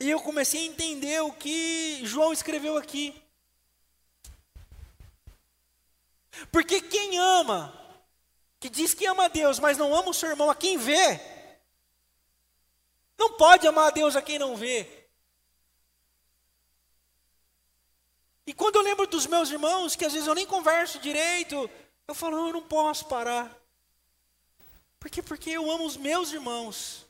E 0.00 0.10
eu 0.10 0.20
comecei 0.20 0.62
a 0.62 0.64
entender 0.64 1.20
o 1.20 1.32
que 1.32 2.00
João 2.04 2.32
escreveu 2.32 2.78
aqui. 2.78 3.14
Porque 6.50 6.80
quem 6.80 7.18
ama, 7.18 7.72
que 8.58 8.68
diz 8.70 8.94
que 8.94 9.06
ama 9.06 9.26
a 9.26 9.28
Deus, 9.28 9.58
mas 9.58 9.78
não 9.78 9.94
ama 9.94 10.10
o 10.10 10.14
seu 10.14 10.30
irmão, 10.30 10.50
a 10.50 10.54
quem 10.54 10.78
vê, 10.78 11.20
não 13.18 13.34
pode 13.34 13.66
amar 13.66 13.88
a 13.88 13.90
Deus 13.90 14.16
a 14.16 14.22
quem 14.22 14.38
não 14.38 14.56
vê. 14.56 15.05
E 18.46 18.54
quando 18.54 18.76
eu 18.76 18.82
lembro 18.82 19.06
dos 19.06 19.26
meus 19.26 19.50
irmãos, 19.50 19.96
que 19.96 20.04
às 20.04 20.12
vezes 20.12 20.28
eu 20.28 20.34
nem 20.34 20.46
converso 20.46 21.00
direito, 21.00 21.68
eu 22.06 22.14
falo, 22.14 22.48
eu 22.48 22.52
não 22.52 22.62
posso 22.62 23.06
parar. 23.06 23.54
Por 25.00 25.10
quê? 25.10 25.22
Porque 25.22 25.50
eu 25.50 25.70
amo 25.70 25.84
os 25.84 25.96
meus 25.96 26.32
irmãos. 26.32 27.04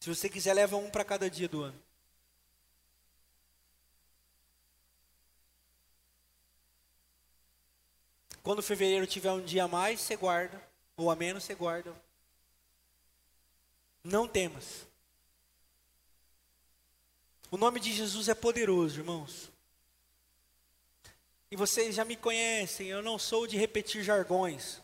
Se 0.00 0.08
você 0.08 0.30
quiser, 0.30 0.54
leva 0.54 0.76
um 0.76 0.90
para 0.90 1.04
cada 1.04 1.28
dia 1.28 1.48
do 1.48 1.62
ano. 1.62 1.85
Quando 8.46 8.62
fevereiro 8.62 9.08
tiver 9.08 9.32
um 9.32 9.44
dia 9.44 9.64
a 9.64 9.68
mais, 9.68 10.00
você 10.00 10.14
guarda. 10.14 10.62
Ou 10.96 11.10
a 11.10 11.16
menos, 11.16 11.42
você 11.42 11.52
guarda. 11.52 11.92
Não 14.04 14.28
temas. 14.28 14.86
O 17.50 17.56
nome 17.56 17.80
de 17.80 17.92
Jesus 17.92 18.28
é 18.28 18.36
poderoso, 18.36 19.00
irmãos. 19.00 19.50
E 21.50 21.56
vocês 21.56 21.96
já 21.96 22.04
me 22.04 22.14
conhecem, 22.14 22.86
eu 22.86 23.02
não 23.02 23.18
sou 23.18 23.48
de 23.48 23.56
repetir 23.56 24.04
jargões. 24.04 24.80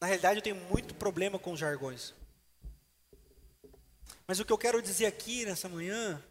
Na 0.00 0.06
realidade, 0.06 0.38
eu 0.38 0.44
tenho 0.44 0.64
muito 0.70 0.94
problema 0.94 1.40
com 1.40 1.56
jargões. 1.56 2.14
Mas 4.28 4.38
o 4.38 4.44
que 4.44 4.52
eu 4.52 4.58
quero 4.58 4.80
dizer 4.80 5.06
aqui 5.06 5.44
nessa 5.44 5.68
manhã 5.68 6.22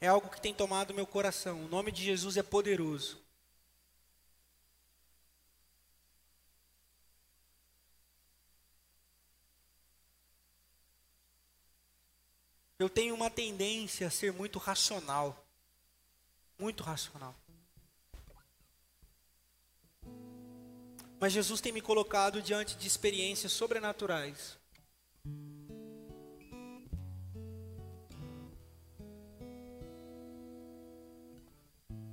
é 0.00 0.08
algo 0.08 0.30
que 0.30 0.40
tem 0.40 0.54
tomado 0.54 0.94
meu 0.94 1.06
coração. 1.06 1.66
O 1.66 1.68
nome 1.68 1.92
de 1.92 2.02
Jesus 2.02 2.38
é 2.38 2.42
poderoso. 2.42 3.21
Eu 12.82 12.90
tenho 12.90 13.14
uma 13.14 13.30
tendência 13.30 14.08
a 14.08 14.10
ser 14.10 14.32
muito 14.32 14.58
racional. 14.58 15.46
Muito 16.58 16.82
racional. 16.82 17.32
Mas 21.20 21.32
Jesus 21.32 21.60
tem 21.60 21.70
me 21.70 21.80
colocado 21.80 22.42
diante 22.42 22.76
de 22.76 22.88
experiências 22.88 23.52
sobrenaturais. 23.52 24.58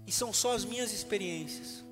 E 0.06 0.12
são 0.12 0.32
só 0.32 0.54
as 0.54 0.64
minhas 0.64 0.94
experiências. 0.94 1.84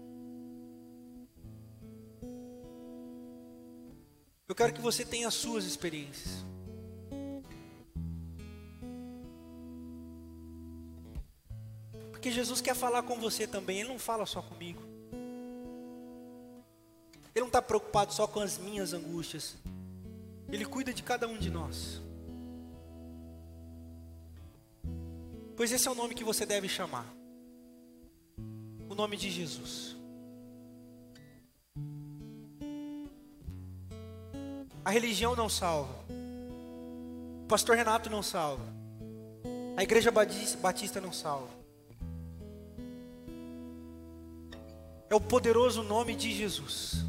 Eu 4.48 4.54
quero 4.54 4.72
que 4.72 4.82
você 4.82 5.04
tenha 5.04 5.28
as 5.28 5.34
suas 5.34 5.66
experiências. 5.66 6.46
Porque 12.28 12.36
Jesus 12.36 12.60
quer 12.60 12.76
falar 12.76 13.04
com 13.04 13.18
você 13.18 13.48
também, 13.48 13.80
Ele 13.80 13.88
não 13.88 13.98
fala 13.98 14.26
só 14.26 14.42
comigo. 14.42 14.82
Ele 17.34 17.40
não 17.40 17.48
está 17.48 17.62
preocupado 17.62 18.14
só 18.14 18.28
com 18.28 18.42
as 18.42 18.58
minhas 18.58 18.92
angústias. 18.92 19.56
Ele 20.52 20.66
cuida 20.66 20.94
de 20.94 21.02
cada 21.02 21.26
um 21.26 21.38
de 21.38 21.50
nós. 21.50 22.02
Pois 25.56 25.72
esse 25.72 25.88
é 25.88 25.92
o 25.92 25.96
nome 25.96 26.16
que 26.16 26.24
você 26.26 26.46
deve 26.46 26.68
chamar. 26.68 27.06
O 28.90 28.94
nome 28.94 29.16
de 29.16 29.32
Jesus. 29.32 29.96
A 34.84 34.90
religião 34.90 35.34
não 35.34 35.48
salva. 35.48 35.96
O 37.44 37.48
pastor 37.48 37.78
Renato 37.78 38.10
não 38.10 38.22
salva. 38.22 38.66
A 39.78 39.84
igreja 39.84 40.12
batista 40.12 41.00
não 41.00 41.14
salva. 41.14 41.67
É 45.10 45.16
o 45.16 45.22
poderoso 45.22 45.84
nome 45.84 46.16
de 46.16 46.34
Jesus. 46.34 47.06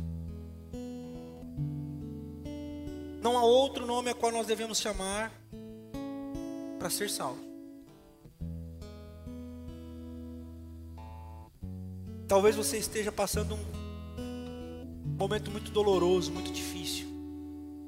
Não 3.20 3.36
há 3.36 3.42
outro 3.42 3.84
nome 3.84 4.11
a 4.11 4.14
qual 4.14 4.30
nós 4.30 4.46
devemos 4.46 4.78
chamar 4.78 5.32
para 6.78 6.88
ser 6.88 7.11
salvo. 7.11 7.49
Talvez 12.28 12.55
você 12.55 12.76
esteja 12.76 13.11
passando 13.11 13.55
um 13.55 15.16
momento 15.18 15.51
muito 15.51 15.70
doloroso, 15.70 16.30
muito 16.30 16.53
difícil. 16.53 17.09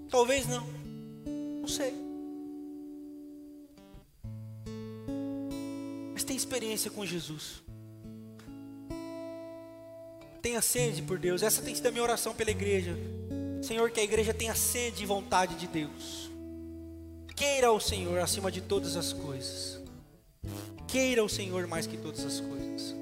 Talvez 0.09 0.49
não. 0.49 0.67
Não 1.61 1.69
sei. 1.69 1.95
Mas 6.13 6.25
tem 6.25 6.37
experiência 6.37 6.91
com 6.91 7.07
Jesus. 7.07 7.63
Tenha 10.43 10.62
sede 10.62 11.03
por 11.03 11.18
Deus. 11.18 11.43
Essa 11.43 11.62
tem 11.62 11.74
sido 11.74 11.86
a 11.86 11.91
minha 11.91 12.03
oração 12.03 12.34
pela 12.34 12.51
igreja. 12.51 12.97
Senhor, 13.62 13.91
que 13.91 14.01
a 14.01 14.05
igreja 14.05 14.32
tenha 14.32 14.55
sede 14.55 15.03
e 15.03 15.07
vontade 15.07 15.55
de 15.57 15.66
Deus. 15.66 16.30
Queira 17.36 17.70
o 17.72 17.80
Senhor 17.80 18.18
acima 18.18 18.51
de 18.51 18.61
todas 18.61 18.97
as 18.97 19.12
coisas. 19.12 19.80
Queira 20.86 21.24
o 21.24 21.28
Senhor 21.28 21.66
mais 21.66 21.86
que 21.86 21.97
todas 21.97 22.24
as 22.24 22.41
coisas. 22.41 23.00